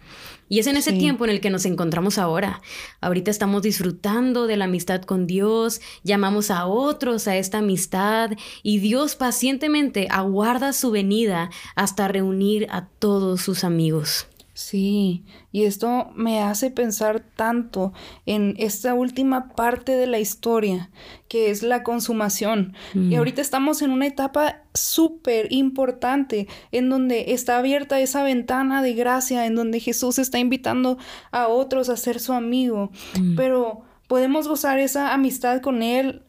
Y 0.49 0.59
es 0.59 0.67
en 0.67 0.77
ese 0.77 0.93
Sí. 0.93 0.99
tiempo 0.99 1.25
en 1.25 1.31
el 1.31 1.41
que 1.41 1.51
nos 1.51 1.65
encontramos 1.67 2.19
ahora. 2.19 2.63
Ahorita 3.01 3.31
estamos 3.31 3.63
disfrutando 3.63 4.47
de 4.47 4.57
la 4.57 4.65
amistad 4.65 5.03
con 5.03 5.27
Dios, 5.27 5.81
llamamos 6.05 6.51
a 6.51 6.67
otros 6.67 7.29
a 7.29 7.37
esta 7.37 7.59
amistad 7.59 8.31
y 8.63 8.79
Dios 8.79 9.15
pacientemente 9.17 10.09
aguarda 10.11 10.73
su 10.73 10.91
venida 10.91 11.51
hasta 11.75 12.09
reunir 12.09 12.67
a 12.71 12.87
todos 12.99 13.41
sus 13.43 13.65
amigos. 13.65 14.27
Sí, 14.59 15.25
y 15.53 15.67
esto 15.67 16.11
me 16.17 16.41
hace 16.43 16.73
pensar 16.73 17.21
tanto 17.37 17.93
en 18.27 18.57
esta 18.59 18.93
última 18.93 19.51
parte 19.51 19.93
de 19.93 20.09
la 20.09 20.19
historia, 20.19 20.91
que 21.29 21.51
es 21.51 21.63
la 21.63 21.85
consumación. 21.85 22.75
Y 22.93 22.99
Mm. 22.99 23.15
ahorita 23.19 23.41
estamos 23.41 23.83
en 23.83 23.93
una 23.93 24.09
etapa 24.09 24.63
súper 24.75 25.53
importante, 25.53 26.49
en 26.73 26.89
donde 26.91 27.35
está 27.35 27.59
abierta 27.59 28.01
esa 28.01 28.25
ventana 28.25 28.83
de 28.83 28.95
gracia, 28.95 29.47
en 29.47 29.55
donde 29.55 29.79
Jesús 29.79 30.19
está 30.19 30.41
invitando 30.41 30.99
a 31.31 31.47
otros 31.47 31.89
a 31.89 31.97
ser 31.97 32.19
su 32.19 32.33
amigo. 32.33 32.91
Mm. 33.17 33.37
Pero 33.37 33.83
podemos 34.09 34.49
gozar 34.49 34.81
esa 34.81 35.15
amistad 35.15 35.61
con 35.61 35.85
Él 35.85 36.23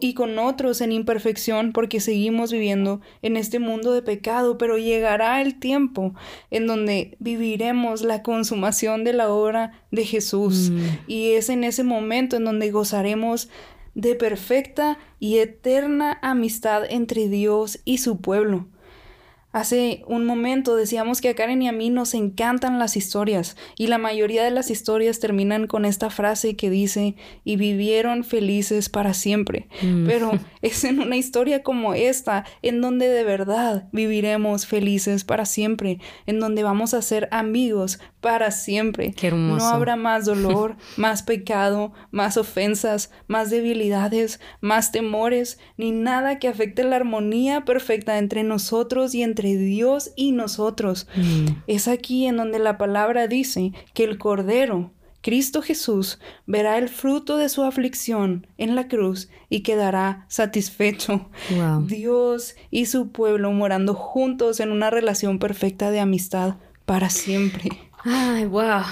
y 0.00 0.14
con 0.14 0.38
otros 0.38 0.80
en 0.80 0.92
imperfección 0.92 1.72
porque 1.72 2.00
seguimos 2.00 2.52
viviendo 2.52 3.00
en 3.22 3.36
este 3.36 3.58
mundo 3.58 3.92
de 3.92 4.02
pecado, 4.02 4.58
pero 4.58 4.78
llegará 4.78 5.40
el 5.40 5.58
tiempo 5.58 6.14
en 6.50 6.66
donde 6.66 7.16
viviremos 7.18 8.02
la 8.02 8.22
consumación 8.22 9.04
de 9.04 9.12
la 9.12 9.30
obra 9.30 9.72
de 9.90 10.04
Jesús 10.04 10.70
Mm. 10.70 10.78
y 11.06 11.30
es 11.32 11.48
en 11.48 11.64
ese 11.64 11.82
momento 11.82 12.36
en 12.36 12.44
donde 12.44 12.70
gozaremos 12.70 13.48
de 13.94 14.14
perfecta 14.14 14.98
y 15.18 15.38
eterna 15.38 16.18
amistad 16.22 16.82
entre 16.88 17.28
Dios 17.28 17.80
y 17.84 17.98
su 17.98 18.20
pueblo. 18.20 18.66
Hace 19.52 20.04
un 20.06 20.26
momento 20.26 20.76
decíamos 20.76 21.20
que 21.20 21.28
a 21.28 21.34
Karen 21.34 21.60
y 21.62 21.68
a 21.68 21.72
mí 21.72 21.90
nos 21.90 22.14
encantan 22.14 22.78
las 22.78 22.96
historias 22.96 23.56
y 23.76 23.88
la 23.88 23.98
mayoría 23.98 24.44
de 24.44 24.52
las 24.52 24.70
historias 24.70 25.18
terminan 25.18 25.66
con 25.66 25.84
esta 25.84 26.08
frase 26.08 26.54
que 26.54 26.70
dice 26.70 27.16
y 27.42 27.56
vivieron 27.56 28.22
felices 28.22 28.88
para 28.88 29.12
siempre. 29.12 29.68
Mm. 29.82 30.06
Pero 30.06 30.32
es 30.62 30.84
en 30.84 31.00
una 31.00 31.16
historia 31.16 31.64
como 31.64 31.94
esta 31.94 32.44
en 32.62 32.80
donde 32.80 33.08
de 33.08 33.24
verdad 33.24 33.88
viviremos 33.92 34.66
felices 34.66 35.24
para 35.24 35.44
siempre, 35.46 35.98
en 36.26 36.38
donde 36.38 36.62
vamos 36.62 36.94
a 36.94 37.02
ser 37.02 37.28
amigos 37.32 37.98
para 38.20 38.50
siempre. 38.50 39.12
Qué 39.12 39.28
hermoso. 39.28 39.64
No 39.64 39.70
habrá 39.70 39.96
más 39.96 40.26
dolor, 40.26 40.76
más 40.96 41.22
pecado, 41.22 41.92
más 42.10 42.36
ofensas, 42.36 43.10
más 43.26 43.50
debilidades, 43.50 44.40
más 44.60 44.92
temores, 44.92 45.58
ni 45.76 45.92
nada 45.92 46.38
que 46.38 46.48
afecte 46.48 46.84
la 46.84 46.96
armonía 46.96 47.64
perfecta 47.64 48.18
entre 48.18 48.42
nosotros 48.42 49.14
y 49.14 49.22
entre 49.22 49.56
Dios 49.56 50.12
y 50.16 50.32
nosotros. 50.32 51.08
Mm. 51.16 51.62
Es 51.66 51.88
aquí 51.88 52.26
en 52.26 52.36
donde 52.36 52.58
la 52.58 52.78
palabra 52.78 53.26
dice 53.26 53.72
que 53.94 54.04
el 54.04 54.18
Cordero, 54.18 54.92
Cristo 55.22 55.60
Jesús, 55.60 56.18
verá 56.46 56.78
el 56.78 56.88
fruto 56.88 57.36
de 57.36 57.48
su 57.48 57.62
aflicción 57.62 58.46
en 58.56 58.74
la 58.74 58.88
cruz 58.88 59.28
y 59.48 59.60
quedará 59.60 60.24
satisfecho. 60.28 61.28
Wow. 61.54 61.86
Dios 61.86 62.54
y 62.70 62.86
su 62.86 63.10
pueblo 63.10 63.52
morando 63.52 63.94
juntos 63.94 64.60
en 64.60 64.72
una 64.72 64.90
relación 64.90 65.38
perfecta 65.38 65.90
de 65.90 66.00
amistad 66.00 66.56
para 66.86 67.10
siempre. 67.10 67.70
Ay, 68.04 68.46
wow. 68.46 68.82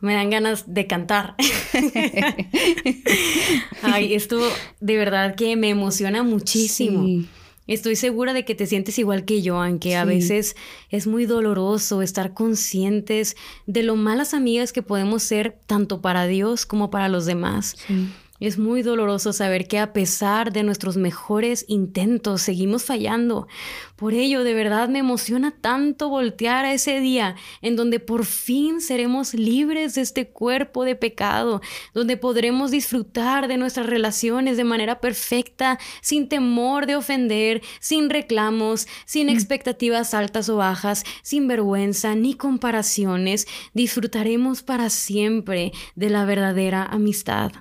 Me 0.00 0.14
dan 0.14 0.30
ganas 0.30 0.64
de 0.66 0.86
cantar. 0.86 1.36
Ay, 3.82 4.14
esto 4.14 4.40
de 4.80 4.96
verdad 4.96 5.36
que 5.36 5.54
me 5.56 5.70
emociona 5.70 6.22
muchísimo. 6.22 7.04
Sí. 7.04 7.28
Estoy 7.68 7.94
segura 7.94 8.32
de 8.32 8.44
que 8.44 8.56
te 8.56 8.66
sientes 8.66 8.98
igual 8.98 9.24
que 9.24 9.42
yo, 9.42 9.62
aunque 9.62 9.94
a 9.94 10.04
veces 10.04 10.56
es 10.90 11.06
muy 11.06 11.26
doloroso 11.26 12.02
estar 12.02 12.34
conscientes 12.34 13.36
de 13.66 13.84
lo 13.84 13.94
malas 13.94 14.34
amigas 14.34 14.72
que 14.72 14.82
podemos 14.82 15.22
ser 15.22 15.56
tanto 15.66 16.00
para 16.00 16.26
Dios 16.26 16.66
como 16.66 16.90
para 16.90 17.08
los 17.08 17.24
demás. 17.24 17.76
Sí. 17.86 18.08
Es 18.42 18.58
muy 18.58 18.82
doloroso 18.82 19.32
saber 19.32 19.68
que 19.68 19.78
a 19.78 19.92
pesar 19.92 20.52
de 20.52 20.64
nuestros 20.64 20.96
mejores 20.96 21.64
intentos 21.68 22.42
seguimos 22.42 22.82
fallando. 22.82 23.46
Por 23.94 24.14
ello, 24.14 24.42
de 24.42 24.52
verdad 24.52 24.88
me 24.88 24.98
emociona 24.98 25.52
tanto 25.52 26.08
voltear 26.08 26.64
a 26.64 26.72
ese 26.72 26.98
día 26.98 27.36
en 27.60 27.76
donde 27.76 28.00
por 28.00 28.24
fin 28.24 28.80
seremos 28.80 29.32
libres 29.34 29.94
de 29.94 30.00
este 30.00 30.28
cuerpo 30.28 30.84
de 30.84 30.96
pecado, 30.96 31.60
donde 31.94 32.16
podremos 32.16 32.72
disfrutar 32.72 33.46
de 33.46 33.58
nuestras 33.58 33.86
relaciones 33.86 34.56
de 34.56 34.64
manera 34.64 35.00
perfecta, 35.00 35.78
sin 36.00 36.28
temor 36.28 36.86
de 36.86 36.96
ofender, 36.96 37.62
sin 37.78 38.10
reclamos, 38.10 38.88
sin 39.04 39.28
mm. 39.28 39.30
expectativas 39.30 40.14
altas 40.14 40.48
o 40.48 40.56
bajas, 40.56 41.04
sin 41.22 41.46
vergüenza 41.46 42.16
ni 42.16 42.34
comparaciones. 42.34 43.46
Disfrutaremos 43.72 44.64
para 44.64 44.90
siempre 44.90 45.70
de 45.94 46.10
la 46.10 46.24
verdadera 46.24 46.82
amistad. 46.82 47.52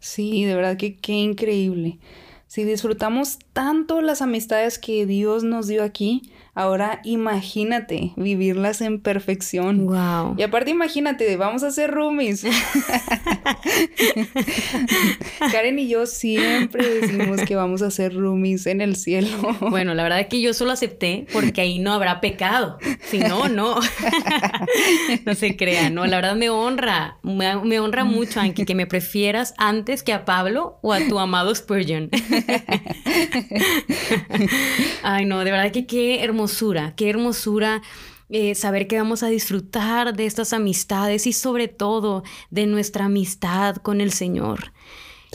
Sí, 0.00 0.44
de 0.44 0.54
verdad 0.54 0.76
que 0.76 0.96
qué 0.96 1.12
increíble. 1.12 1.98
Si 2.46 2.64
disfrutamos 2.64 3.38
tanto 3.52 4.00
las 4.00 4.22
amistades 4.22 4.78
que 4.78 5.06
Dios 5.06 5.44
nos 5.44 5.68
dio 5.68 5.84
aquí, 5.84 6.32
Ahora 6.54 7.00
imagínate 7.04 8.12
vivirlas 8.16 8.80
en 8.80 9.00
perfección. 9.00 9.86
Wow. 9.86 10.34
Y 10.36 10.42
aparte 10.42 10.70
imagínate, 10.70 11.36
vamos 11.36 11.62
a 11.62 11.70
ser 11.70 11.90
roomies. 11.90 12.42
Karen 15.52 15.78
y 15.78 15.88
yo 15.88 16.06
siempre 16.06 17.00
decimos 17.00 17.42
que 17.42 17.54
vamos 17.54 17.82
a 17.82 17.90
ser 17.90 18.14
roomies 18.14 18.66
en 18.66 18.80
el 18.80 18.96
cielo. 18.96 19.28
bueno, 19.60 19.94
la 19.94 20.02
verdad 20.02 20.20
es 20.20 20.26
que 20.26 20.40
yo 20.40 20.52
solo 20.52 20.72
acepté 20.72 21.26
porque 21.32 21.60
ahí 21.60 21.78
no 21.78 21.92
habrá 21.92 22.20
pecado. 22.20 22.78
Si 23.04 23.18
no, 23.18 23.48
no. 23.48 23.76
no 25.24 25.34
se 25.34 25.56
crea, 25.56 25.88
no. 25.88 26.06
La 26.06 26.16
verdad 26.16 26.34
me 26.34 26.50
honra, 26.50 27.18
me, 27.22 27.78
honra 27.78 28.04
mucho, 28.04 28.40
Anki, 28.40 28.64
que 28.64 28.74
me 28.74 28.86
prefieras 28.86 29.54
antes 29.56 30.02
que 30.02 30.12
a 30.12 30.24
Pablo 30.24 30.78
o 30.82 30.92
a 30.92 31.00
tu 31.08 31.18
amado 31.18 31.54
Spurgeon. 31.54 32.10
Ay, 35.02 35.26
no, 35.26 35.44
de 35.44 35.50
verdad 35.50 35.72
que 35.72 35.86
qué 35.86 36.22
hermoso 36.22 36.49
hermosura, 36.50 36.94
qué 36.96 37.08
hermosura 37.08 37.82
eh, 38.28 38.54
saber 38.54 38.88
que 38.88 38.98
vamos 38.98 39.22
a 39.22 39.28
disfrutar 39.28 40.16
de 40.16 40.26
estas 40.26 40.52
amistades 40.52 41.26
y 41.26 41.32
sobre 41.32 41.68
todo 41.68 42.24
de 42.50 42.66
nuestra 42.66 43.04
amistad 43.04 43.76
con 43.76 44.00
el 44.00 44.12
Señor. 44.12 44.72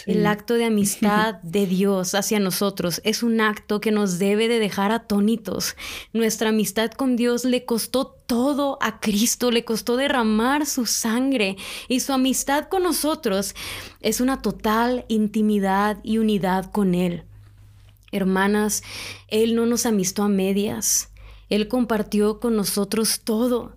El 0.05 0.27
acto 0.27 0.55
de 0.55 0.65
amistad 0.65 1.35
de 1.43 1.67
Dios 1.67 2.15
hacia 2.15 2.39
nosotros 2.39 2.99
es 3.05 3.23
un 3.23 3.39
acto 3.39 3.79
que 3.79 3.91
nos 3.91 4.19
debe 4.19 4.49
de 4.49 4.59
dejar 4.59 4.91
atónitos. 4.91 5.77
Nuestra 6.11 6.49
amistad 6.49 6.91
con 6.91 7.15
Dios 7.15 7.45
le 7.45 7.63
costó 7.63 8.07
todo 8.07 8.77
a 8.81 8.99
Cristo, 8.99 9.51
le 9.51 9.63
costó 9.63 9.95
derramar 9.95 10.65
su 10.65 10.85
sangre 10.85 11.55
y 11.87 12.01
su 12.01 12.11
amistad 12.11 12.65
con 12.65 12.83
nosotros 12.83 13.55
es 14.01 14.19
una 14.19 14.41
total 14.41 15.05
intimidad 15.07 15.97
y 16.03 16.17
unidad 16.17 16.71
con 16.71 16.93
Él. 16.93 17.23
Hermanas, 18.11 18.83
Él 19.27 19.55
no 19.55 19.65
nos 19.65 19.85
amistó 19.85 20.23
a 20.23 20.29
medias. 20.29 21.09
Él 21.49 21.67
compartió 21.67 22.39
con 22.39 22.55
nosotros 22.55 23.21
todo. 23.23 23.75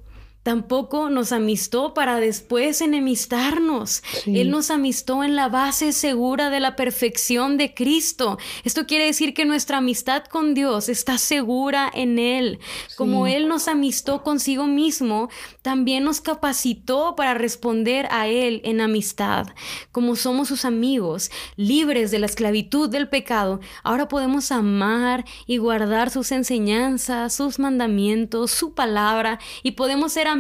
Tampoco 0.48 1.10
nos 1.10 1.32
amistó 1.32 1.92
para 1.92 2.20
después 2.20 2.80
enemistarnos. 2.80 4.02
Él 4.24 4.48
nos 4.50 4.70
amistó 4.70 5.22
en 5.22 5.36
la 5.36 5.50
base 5.50 5.92
segura 5.92 6.48
de 6.48 6.58
la 6.58 6.74
perfección 6.74 7.58
de 7.58 7.74
Cristo. 7.74 8.38
Esto 8.64 8.86
quiere 8.86 9.04
decir 9.04 9.34
que 9.34 9.44
nuestra 9.44 9.76
amistad 9.76 10.24
con 10.24 10.54
Dios 10.54 10.88
está 10.88 11.18
segura 11.18 11.90
en 11.92 12.18
Él. 12.18 12.60
Como 12.96 13.26
Él 13.26 13.46
nos 13.46 13.68
amistó 13.68 14.22
consigo 14.22 14.66
mismo, 14.66 15.28
también 15.60 16.02
nos 16.02 16.22
capacitó 16.22 17.14
para 17.14 17.34
responder 17.34 18.08
a 18.10 18.26
Él 18.28 18.62
en 18.64 18.80
amistad. 18.80 19.48
Como 19.92 20.16
somos 20.16 20.48
sus 20.48 20.64
amigos, 20.64 21.30
libres 21.56 22.10
de 22.10 22.20
la 22.20 22.26
esclavitud 22.26 22.88
del 22.88 23.10
pecado, 23.10 23.60
ahora 23.82 24.08
podemos 24.08 24.50
amar 24.50 25.26
y 25.46 25.58
guardar 25.58 26.08
sus 26.08 26.32
enseñanzas, 26.32 27.34
sus 27.34 27.58
mandamientos, 27.58 28.50
su 28.50 28.72
palabra 28.72 29.38
y 29.62 29.72
podemos 29.72 30.14
ser 30.14 30.26
amigos 30.26 30.37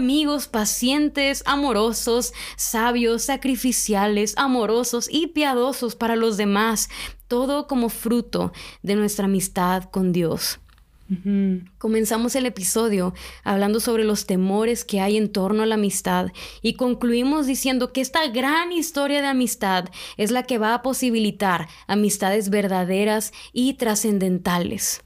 pacientes, 0.48 1.42
amorosos, 1.46 2.32
sabios, 2.56 3.22
sacrificiales, 3.22 4.34
amorosos 4.36 5.08
y 5.10 5.28
piadosos 5.28 5.96
para 5.96 6.16
los 6.16 6.36
demás, 6.36 6.88
todo 7.26 7.66
como 7.66 7.88
fruto 7.88 8.52
de 8.82 8.96
nuestra 8.96 9.26
amistad 9.26 9.84
con 9.84 10.12
Dios. 10.12 10.60
Comenzamos 11.78 12.36
el 12.36 12.44
episodio 12.44 13.14
hablando 13.42 13.80
sobre 13.80 14.04
los 14.04 14.26
temores 14.26 14.84
que 14.84 15.00
hay 15.00 15.16
en 15.16 15.32
torno 15.32 15.62
a 15.62 15.66
la 15.66 15.76
amistad 15.76 16.26
y 16.60 16.74
concluimos 16.74 17.46
diciendo 17.46 17.94
que 17.94 18.02
esta 18.02 18.26
gran 18.26 18.72
historia 18.72 19.22
de 19.22 19.28
amistad 19.28 19.86
es 20.18 20.30
la 20.30 20.42
que 20.42 20.58
va 20.58 20.74
a 20.74 20.82
posibilitar 20.82 21.66
amistades 21.86 22.50
verdaderas 22.50 23.32
y 23.54 23.74
trascendentales. 23.74 25.02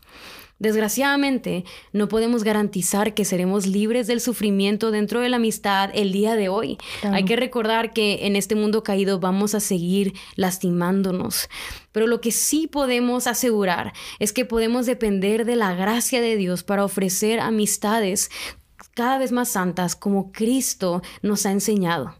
Desgraciadamente, 0.62 1.64
no 1.92 2.06
podemos 2.06 2.44
garantizar 2.44 3.14
que 3.14 3.24
seremos 3.24 3.66
libres 3.66 4.06
del 4.06 4.20
sufrimiento 4.20 4.92
dentro 4.92 5.18
de 5.18 5.28
la 5.28 5.38
amistad 5.38 5.90
el 5.92 6.12
día 6.12 6.36
de 6.36 6.48
hoy. 6.48 6.78
Hay 7.02 7.24
que 7.24 7.34
recordar 7.34 7.92
que 7.92 8.28
en 8.28 8.36
este 8.36 8.54
mundo 8.54 8.84
caído 8.84 9.18
vamos 9.18 9.56
a 9.56 9.60
seguir 9.60 10.14
lastimándonos. 10.36 11.48
Pero 11.90 12.06
lo 12.06 12.20
que 12.20 12.30
sí 12.30 12.68
podemos 12.68 13.26
asegurar 13.26 13.92
es 14.20 14.32
que 14.32 14.44
podemos 14.44 14.86
depender 14.86 15.46
de 15.46 15.56
la 15.56 15.74
gracia 15.74 16.20
de 16.20 16.36
Dios 16.36 16.62
para 16.62 16.84
ofrecer 16.84 17.40
amistades 17.40 18.30
cada 18.94 19.18
vez 19.18 19.32
más 19.32 19.48
santas 19.48 19.96
como 19.96 20.30
Cristo 20.30 21.02
nos 21.22 21.44
ha 21.44 21.50
enseñado. 21.50 22.14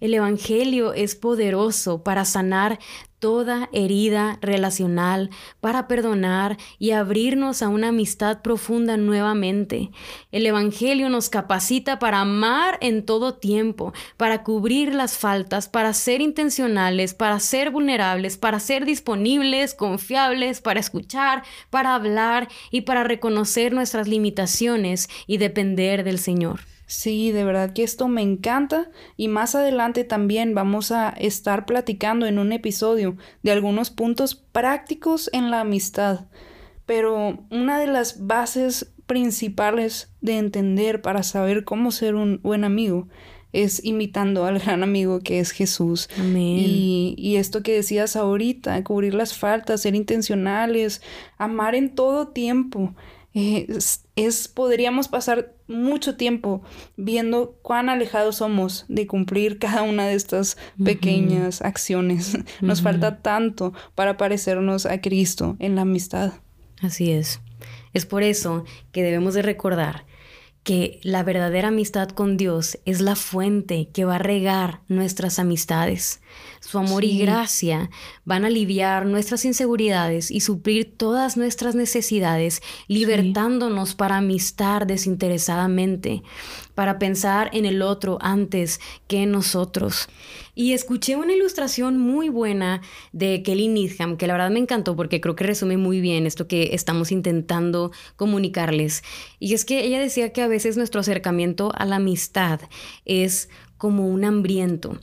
El 0.00 0.14
Evangelio 0.14 0.92
es 0.92 1.14
poderoso 1.14 2.02
para 2.02 2.24
sanar 2.24 2.78
toda 3.24 3.70
herida 3.72 4.38
relacional, 4.42 5.30
para 5.62 5.88
perdonar 5.88 6.58
y 6.78 6.90
abrirnos 6.90 7.62
a 7.62 7.68
una 7.68 7.88
amistad 7.88 8.42
profunda 8.42 8.98
nuevamente. 8.98 9.90
El 10.30 10.44
Evangelio 10.44 11.08
nos 11.08 11.30
capacita 11.30 11.98
para 11.98 12.20
amar 12.20 12.76
en 12.82 13.06
todo 13.06 13.32
tiempo, 13.32 13.94
para 14.18 14.42
cubrir 14.42 14.94
las 14.94 15.16
faltas, 15.16 15.70
para 15.70 15.94
ser 15.94 16.20
intencionales, 16.20 17.14
para 17.14 17.40
ser 17.40 17.70
vulnerables, 17.70 18.36
para 18.36 18.60
ser 18.60 18.84
disponibles, 18.84 19.72
confiables, 19.72 20.60
para 20.60 20.80
escuchar, 20.80 21.44
para 21.70 21.94
hablar 21.94 22.48
y 22.70 22.82
para 22.82 23.04
reconocer 23.04 23.72
nuestras 23.72 24.06
limitaciones 24.06 25.08
y 25.26 25.38
depender 25.38 26.04
del 26.04 26.18
Señor. 26.18 26.73
Sí, 26.94 27.32
de 27.32 27.42
verdad 27.42 27.72
que 27.72 27.82
esto 27.82 28.06
me 28.06 28.22
encanta 28.22 28.88
y 29.16 29.26
más 29.26 29.56
adelante 29.56 30.04
también 30.04 30.54
vamos 30.54 30.92
a 30.92 31.08
estar 31.10 31.66
platicando 31.66 32.24
en 32.24 32.38
un 32.38 32.52
episodio 32.52 33.16
de 33.42 33.50
algunos 33.50 33.90
puntos 33.90 34.36
prácticos 34.36 35.28
en 35.32 35.50
la 35.50 35.60
amistad. 35.60 36.26
Pero 36.86 37.44
una 37.50 37.80
de 37.80 37.88
las 37.88 38.26
bases 38.26 38.92
principales 39.06 40.12
de 40.20 40.38
entender 40.38 41.02
para 41.02 41.24
saber 41.24 41.64
cómo 41.64 41.90
ser 41.90 42.14
un 42.14 42.40
buen 42.42 42.62
amigo 42.62 43.08
es 43.52 43.84
imitando 43.84 44.46
al 44.46 44.60
gran 44.60 44.84
amigo 44.84 45.18
que 45.18 45.40
es 45.40 45.50
Jesús. 45.50 46.08
Y, 46.16 47.16
y, 47.18 47.36
esto 47.36 47.62
que 47.64 47.74
decías 47.74 48.14
ahorita, 48.14 48.82
cubrir 48.84 49.14
las 49.14 49.36
faltas, 49.36 49.82
ser 49.82 49.96
intencionales, 49.96 51.02
amar 51.38 51.74
en 51.74 51.94
todo 51.94 52.28
tiempo 52.28 52.94
es, 53.34 54.48
podríamos 54.48 55.08
pasar 55.08 55.52
mucho 55.66 56.16
tiempo 56.16 56.62
viendo 56.96 57.58
cuán 57.62 57.88
alejados 57.88 58.36
somos 58.36 58.84
de 58.88 59.08
cumplir 59.08 59.58
cada 59.58 59.82
una 59.82 60.06
de 60.06 60.14
estas 60.14 60.56
pequeñas 60.82 61.60
acciones. 61.60 62.38
Nos 62.60 62.80
falta 62.80 63.22
tanto 63.22 63.72
para 63.96 64.16
parecernos 64.16 64.86
a 64.86 65.00
Cristo 65.00 65.56
en 65.58 65.74
la 65.74 65.82
amistad. 65.82 66.34
Así 66.80 67.10
es. 67.10 67.40
Es 67.92 68.06
por 68.06 68.22
eso 68.22 68.64
que 68.92 69.02
debemos 69.02 69.34
de 69.34 69.42
recordar 69.42 70.04
que 70.64 70.98
la 71.02 71.22
verdadera 71.22 71.68
amistad 71.68 72.08
con 72.08 72.38
Dios 72.38 72.78
es 72.86 73.02
la 73.02 73.16
fuente 73.16 73.90
que 73.92 74.06
va 74.06 74.16
a 74.16 74.18
regar 74.18 74.80
nuestras 74.88 75.38
amistades. 75.38 76.22
Su 76.60 76.78
amor 76.78 77.04
y 77.04 77.18
gracia 77.18 77.90
van 78.24 78.44
a 78.44 78.46
aliviar 78.46 79.04
nuestras 79.04 79.44
inseguridades 79.44 80.30
y 80.30 80.40
suplir 80.40 80.96
todas 80.96 81.36
nuestras 81.36 81.74
necesidades, 81.74 82.62
libertándonos 82.88 83.94
para 83.94 84.16
amistar 84.16 84.86
desinteresadamente, 84.86 86.22
para 86.74 86.98
pensar 86.98 87.50
en 87.52 87.66
el 87.66 87.82
otro 87.82 88.16
antes 88.22 88.80
que 89.06 89.22
en 89.24 89.32
nosotros. 89.32 90.08
Y 90.54 90.72
escuché 90.72 91.16
una 91.16 91.32
ilustración 91.32 91.98
muy 91.98 92.28
buena 92.28 92.80
de 93.12 93.42
Kelly 93.42 93.68
Needham, 93.68 94.16
que 94.16 94.26
la 94.26 94.34
verdad 94.34 94.50
me 94.50 94.60
encantó 94.60 94.94
porque 94.94 95.20
creo 95.20 95.34
que 95.34 95.44
resume 95.44 95.76
muy 95.76 96.00
bien 96.00 96.26
esto 96.26 96.46
que 96.46 96.70
estamos 96.74 97.10
intentando 97.10 97.90
comunicarles. 98.16 99.02
Y 99.40 99.54
es 99.54 99.64
que 99.64 99.84
ella 99.84 99.98
decía 99.98 100.32
que 100.32 100.42
a 100.42 100.48
veces 100.48 100.76
nuestro 100.76 101.00
acercamiento 101.00 101.72
a 101.74 101.84
la 101.84 101.96
amistad 101.96 102.60
es 103.04 103.48
como 103.78 104.08
un 104.08 104.24
hambriento 104.24 105.00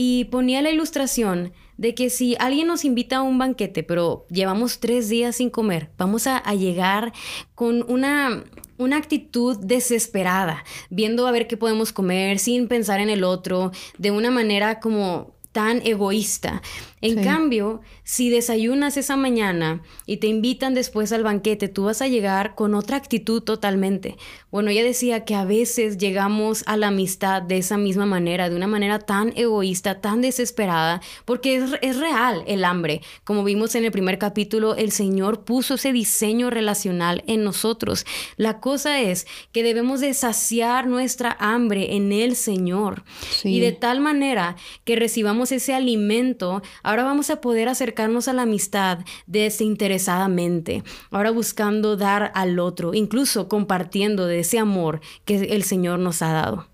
y 0.00 0.26
ponía 0.26 0.62
la 0.62 0.70
ilustración 0.70 1.52
de 1.76 1.92
que 1.92 2.08
si 2.08 2.36
alguien 2.38 2.68
nos 2.68 2.84
invita 2.84 3.16
a 3.16 3.22
un 3.22 3.36
banquete, 3.36 3.82
pero 3.82 4.26
llevamos 4.30 4.78
tres 4.78 5.08
días 5.08 5.34
sin 5.34 5.50
comer, 5.50 5.90
vamos 5.98 6.28
a, 6.28 6.40
llegar 6.54 7.12
con 7.56 7.84
una, 7.90 8.44
una 8.78 8.96
actitud 8.96 9.58
desesperada, 9.58 10.64
viendo 10.88 11.26
a 11.26 11.32
ver 11.32 11.46
qué 11.46 11.56
podemos 11.56 11.92
comer, 11.92 12.38
sin 12.38 12.68
pensar 12.68 13.00
en 13.00 13.10
el 13.10 13.24
otro, 13.24 13.72
de 13.98 14.10
una 14.10 14.30
manera 14.30 14.80
como 14.80 15.34
tan 15.52 15.82
egoísta. 15.84 16.62
En 17.00 17.22
cambio, 17.22 17.80
si 18.04 18.30
desayunas 18.30 18.96
esa 18.96 19.16
mañana 19.16 19.82
y 20.06 20.18
te 20.18 20.26
invitan 20.26 20.74
después 20.74 21.12
al 21.12 21.22
banquete, 21.22 21.68
tú 21.68 21.84
vas 21.84 22.02
a 22.02 22.08
llegar 22.08 22.54
con 22.54 22.74
otra 22.74 22.96
actitud 22.96 23.42
totalmente. 23.42 24.16
Bueno, 24.50 24.70
ella 24.70 24.82
decía 24.82 25.24
que 25.24 25.34
a 25.34 25.44
veces 25.44 25.98
llegamos 25.98 26.64
a 26.66 26.76
la 26.76 26.88
amistad 26.88 27.42
de 27.42 27.58
esa 27.58 27.76
misma 27.76 28.06
manera, 28.06 28.48
de 28.48 28.56
una 28.56 28.66
manera 28.66 28.98
tan 28.98 29.32
egoísta, 29.36 30.00
tan 30.00 30.22
desesperada, 30.22 31.00
porque 31.24 31.56
es, 31.56 31.70
es 31.82 31.98
real 31.98 32.42
el 32.46 32.64
hambre. 32.64 33.02
Como 33.24 33.44
vimos 33.44 33.74
en 33.74 33.84
el 33.84 33.92
primer 33.92 34.18
capítulo, 34.18 34.74
el 34.74 34.90
Señor 34.90 35.44
puso 35.44 35.74
ese 35.74 35.92
diseño 35.92 36.50
relacional 36.50 37.22
en 37.26 37.44
nosotros. 37.44 38.06
La 38.36 38.60
cosa 38.60 39.00
es 39.00 39.26
que 39.52 39.62
debemos 39.62 40.00
de 40.00 40.14
saciar 40.14 40.86
nuestra 40.86 41.36
hambre 41.38 41.96
en 41.96 42.12
el 42.12 42.36
Señor. 42.36 43.04
Y 43.44 43.60
de 43.60 43.72
tal 43.72 44.00
manera 44.00 44.56
que 44.84 44.96
recibamos 44.96 45.52
ese 45.52 45.74
alimento, 45.74 46.62
ahora 46.88 47.04
vamos 47.04 47.28
a 47.28 47.42
poder 47.42 47.68
acercarnos 47.68 48.28
a 48.28 48.32
la 48.32 48.42
amistad 48.42 49.00
desinteresadamente, 49.26 50.82
ahora 51.10 51.30
buscando 51.30 51.98
dar 51.98 52.32
al 52.34 52.58
otro, 52.58 52.94
incluso 52.94 53.46
compartiendo 53.46 54.24
de 54.24 54.38
ese 54.38 54.58
amor 54.58 55.02
que 55.26 55.36
el 55.54 55.64
Señor 55.64 55.98
nos 55.98 56.22
ha 56.22 56.32
dado. 56.32 56.66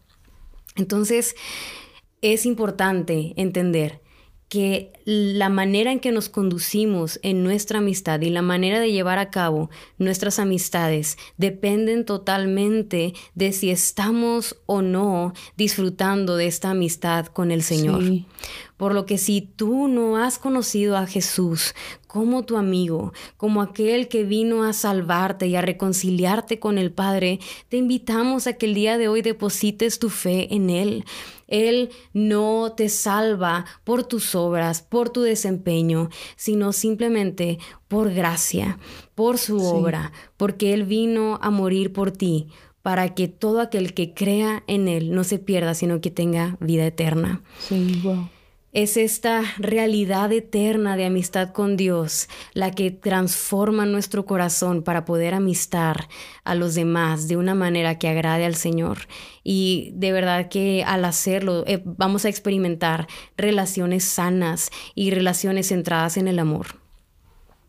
Entonces, 0.77 1.35
es 2.23 2.47
importante 2.47 3.35
entender 3.37 4.04
que 4.55 4.93
la 5.05 5.49
manera 5.49 5.91
en 5.91 5.99
que 5.99 6.13
nos 6.13 6.29
conducimos 6.29 7.19
en 7.25 7.43
nuestra 7.43 7.81
amistad 7.81 8.21
y 8.21 8.31
la 8.31 8.41
manera 8.41 8.79
de 8.79 8.93
llevar 8.93 9.19
a 9.19 9.29
cabo 9.29 9.69
nuestras 9.99 10.39
amistades 10.39 11.19
dependen 11.37 12.05
totalmente 12.05 13.15
de 13.35 13.51
si 13.51 13.71
estamos 13.71 14.57
o 14.67 14.81
no 14.81 15.33
disfrutando 15.57 16.37
de 16.37 16.47
esta 16.47 16.71
amistad 16.71 17.27
con 17.27 17.51
el 17.51 17.65
Señor. 17.65 18.05
Por 18.77 18.95
lo 18.95 19.07
que 19.07 19.19
si 19.19 19.41
tú 19.41 19.89
no 19.89 20.19
has 20.19 20.39
conocido 20.39 20.97
a 20.97 21.09
Jesús 21.09 21.75
como 22.15 22.45
tu 22.45 22.57
amigo, 22.57 23.13
como 23.37 23.61
aquel 23.61 24.07
que 24.07 24.23
vino 24.23 24.63
a 24.63 24.73
salvarte 24.73 25.49
y 25.49 25.57
a 25.57 25.63
reconciliarte 25.63 26.61
con 26.61 26.79
el 26.79 26.93
Padre, 26.93 27.41
te 27.69 27.77
invitamos 27.77 28.47
a 28.47 28.53
que 28.53 28.67
el 28.67 28.75
día 28.75 28.99
de 28.99 29.09
hoy 29.09 29.21
deposites 29.21 29.99
tu 29.99 30.11
fe 30.11 30.55
en 30.55 30.71
Él. 30.71 31.05
Él 31.49 31.91
no 32.13 32.73
te 32.77 32.89
salva 32.89 33.65
por 33.83 34.05
tus 34.05 34.37
obras, 34.37 34.81
por 34.81 35.11
tu 35.11 35.23
desempeño, 35.23 36.09
sino 36.37 36.73
simplemente 36.73 37.59
por 37.89 38.15
gracia, 38.15 38.79
por 39.17 39.37
su 39.37 39.61
obra, 39.61 40.13
porque 40.37 40.73
Él 40.73 40.85
vino 40.85 41.41
a 41.43 41.51
morir 41.51 41.93
por 41.93 42.13
ti, 42.13 42.47
para 42.83 43.13
que 43.17 43.27
todo 43.27 43.59
aquel 43.61 43.93
que 43.93 44.15
crea 44.15 44.63
en 44.69 44.87
Él 44.87 45.11
no 45.17 45.25
se 45.25 45.41
pierda, 45.41 45.75
sino 45.75 46.01
que 46.01 46.13
tenga 46.13 46.59
vida 46.61 46.87
eterna. 46.87 47.43
Sí, 47.59 48.01
wow. 48.05 48.29
Es 48.75 48.97
esta 48.97 49.45
realidad 49.57 50.33
eterna 50.33 50.97
de 50.97 51.05
amistad 51.05 51.53
con 51.53 51.77
Dios 51.77 52.29
la 52.55 52.73
que 52.73 52.91
transforma 52.91 53.87
nuestro 53.87 54.27
corazón 54.27 54.83
para 54.83 55.05
poder 55.05 55.33
amistar 55.33 56.09
a 56.43 56.57
los 56.57 56.75
demás 56.75 57.29
de 57.29 57.37
una 57.37 57.55
manera 57.55 58.01
que 58.01 58.09
agrade 58.09 58.45
al 58.45 58.57
Señor. 58.57 59.07
Y 59.45 59.93
de 59.95 60.11
verdad 60.11 60.49
que 60.49 60.83
al 60.85 61.05
hacerlo 61.05 61.63
eh, 61.69 61.83
vamos 61.85 62.25
a 62.25 62.29
experimentar 62.29 63.07
relaciones 63.37 64.03
sanas 64.03 64.71
y 64.97 65.13
relaciones 65.13 65.69
centradas 65.69 66.17
en 66.17 66.27
el 66.27 66.41
amor. 66.41 66.84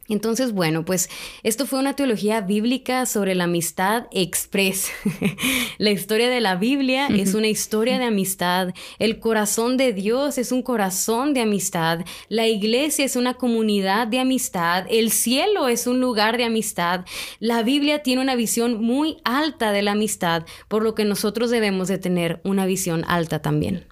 Entonces, 0.07 0.51
bueno, 0.51 0.85
pues 0.85 1.09
esto 1.41 1.65
fue 1.65 1.79
una 1.79 1.95
teología 1.95 2.41
bíblica 2.41 3.07
sobre 3.07 3.33
la 3.33 3.45
amistad 3.45 4.05
express. 4.11 4.91
la 5.79 5.89
historia 5.89 6.29
de 6.29 6.41
la 6.41 6.55
Biblia 6.55 7.07
es 7.07 7.33
una 7.33 7.47
historia 7.47 7.97
de 7.97 8.05
amistad. 8.05 8.75
El 8.99 9.19
corazón 9.19 9.77
de 9.77 9.93
Dios 9.93 10.37
es 10.37 10.51
un 10.51 10.61
corazón 10.61 11.33
de 11.33 11.41
amistad. 11.41 12.05
La 12.29 12.45
iglesia 12.45 13.03
es 13.03 13.15
una 13.15 13.33
comunidad 13.33 14.05
de 14.05 14.19
amistad. 14.19 14.85
El 14.91 15.09
cielo 15.09 15.67
es 15.67 15.87
un 15.87 15.99
lugar 15.99 16.37
de 16.37 16.45
amistad. 16.45 17.03
La 17.39 17.63
Biblia 17.63 18.03
tiene 18.03 18.21
una 18.21 18.35
visión 18.35 18.83
muy 18.83 19.17
alta 19.23 19.71
de 19.71 19.81
la 19.81 19.93
amistad, 19.93 20.45
por 20.67 20.83
lo 20.83 20.93
que 20.93 21.05
nosotros 21.05 21.49
debemos 21.49 21.87
de 21.87 21.97
tener 21.97 22.41
una 22.43 22.67
visión 22.67 23.03
alta 23.07 23.41
también. 23.41 23.85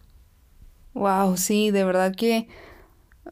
Wow, 0.94 1.38
sí, 1.38 1.72
de 1.72 1.84
verdad 1.84 2.14
que 2.16 2.48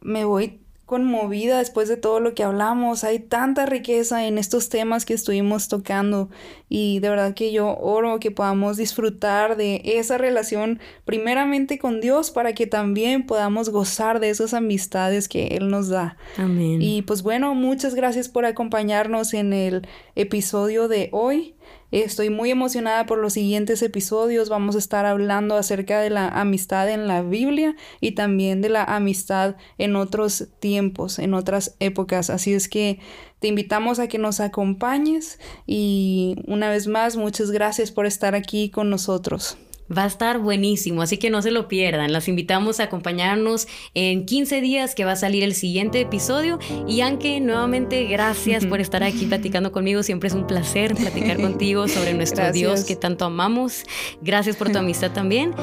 me 0.01 0.25
voy 0.25 0.61
conmovida 0.91 1.59
después 1.59 1.87
de 1.87 1.95
todo 1.95 2.19
lo 2.19 2.33
que 2.33 2.43
hablamos. 2.43 3.05
Hay 3.05 3.19
tanta 3.19 3.65
riqueza 3.65 4.27
en 4.27 4.37
estos 4.37 4.67
temas 4.67 5.05
que 5.05 5.13
estuvimos 5.13 5.69
tocando 5.69 6.29
y 6.67 6.99
de 6.99 7.09
verdad 7.09 7.33
que 7.33 7.53
yo 7.53 7.77
oro 7.77 8.19
que 8.19 8.29
podamos 8.29 8.75
disfrutar 8.75 9.55
de 9.55 9.81
esa 9.85 10.17
relación 10.17 10.81
primeramente 11.05 11.79
con 11.79 12.01
Dios 12.01 12.29
para 12.29 12.51
que 12.51 12.67
también 12.67 13.25
podamos 13.25 13.69
gozar 13.69 14.19
de 14.19 14.31
esas 14.31 14.53
amistades 14.53 15.29
que 15.29 15.55
Él 15.55 15.69
nos 15.69 15.87
da. 15.87 16.17
Amén. 16.35 16.81
Y 16.81 17.03
pues 17.03 17.23
bueno, 17.23 17.55
muchas 17.55 17.95
gracias 17.95 18.27
por 18.27 18.43
acompañarnos 18.43 19.33
en 19.33 19.53
el 19.53 19.87
episodio 20.15 20.89
de 20.89 21.07
hoy. 21.13 21.55
Estoy 21.91 22.29
muy 22.29 22.51
emocionada 22.51 23.05
por 23.05 23.17
los 23.17 23.33
siguientes 23.33 23.81
episodios. 23.81 24.47
Vamos 24.47 24.75
a 24.75 24.79
estar 24.79 25.05
hablando 25.05 25.55
acerca 25.55 25.99
de 25.99 26.09
la 26.09 26.29
amistad 26.29 26.89
en 26.89 27.07
la 27.07 27.21
Biblia 27.21 27.75
y 27.99 28.13
también 28.13 28.61
de 28.61 28.69
la 28.69 28.83
amistad 28.83 29.55
en 29.77 29.97
otros 29.97 30.47
tiempos, 30.59 31.19
en 31.19 31.33
otras 31.33 31.75
épocas. 31.79 32.29
Así 32.29 32.53
es 32.53 32.69
que 32.69 32.99
te 33.39 33.49
invitamos 33.49 33.99
a 33.99 34.07
que 34.07 34.19
nos 34.19 34.39
acompañes 34.39 35.39
y 35.67 36.35
una 36.47 36.69
vez 36.69 36.87
más, 36.87 37.17
muchas 37.17 37.51
gracias 37.51 37.91
por 37.91 38.05
estar 38.05 38.35
aquí 38.35 38.69
con 38.69 38.89
nosotros. 38.89 39.57
Va 39.95 40.03
a 40.03 40.07
estar 40.07 40.39
buenísimo, 40.39 41.01
así 41.01 41.17
que 41.17 41.29
no 41.29 41.41
se 41.41 41.51
lo 41.51 41.67
pierdan. 41.67 42.13
Las 42.13 42.27
invitamos 42.27 42.79
a 42.79 42.83
acompañarnos 42.83 43.67
en 43.93 44.25
15 44.25 44.61
días 44.61 44.95
que 44.95 45.05
va 45.05 45.13
a 45.13 45.15
salir 45.15 45.43
el 45.43 45.53
siguiente 45.53 45.99
episodio. 45.99 46.59
Y 46.87 47.01
Anke, 47.01 47.39
nuevamente 47.39 48.05
gracias 48.05 48.65
por 48.65 48.79
estar 48.79 49.03
aquí 49.03 49.25
platicando 49.25 49.71
conmigo. 49.71 50.03
Siempre 50.03 50.29
es 50.29 50.35
un 50.35 50.47
placer 50.47 50.95
platicar 50.95 51.37
contigo 51.41 51.87
sobre 51.87 52.13
nuestro 52.13 52.51
Dios 52.51 52.83
que 52.83 52.95
tanto 52.95 53.25
amamos. 53.25 53.83
Gracias 54.21 54.55
por 54.55 54.71
tu 54.71 54.77
amistad 54.77 55.11
también. 55.11 55.53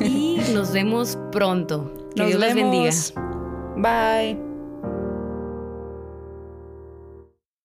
Y 0.00 0.38
nos 0.52 0.72
vemos 0.72 1.18
pronto. 1.32 2.10
Que 2.14 2.26
Dios 2.26 2.40
les 2.40 2.54
bendiga. 2.54 2.90
Bye. 3.76 4.47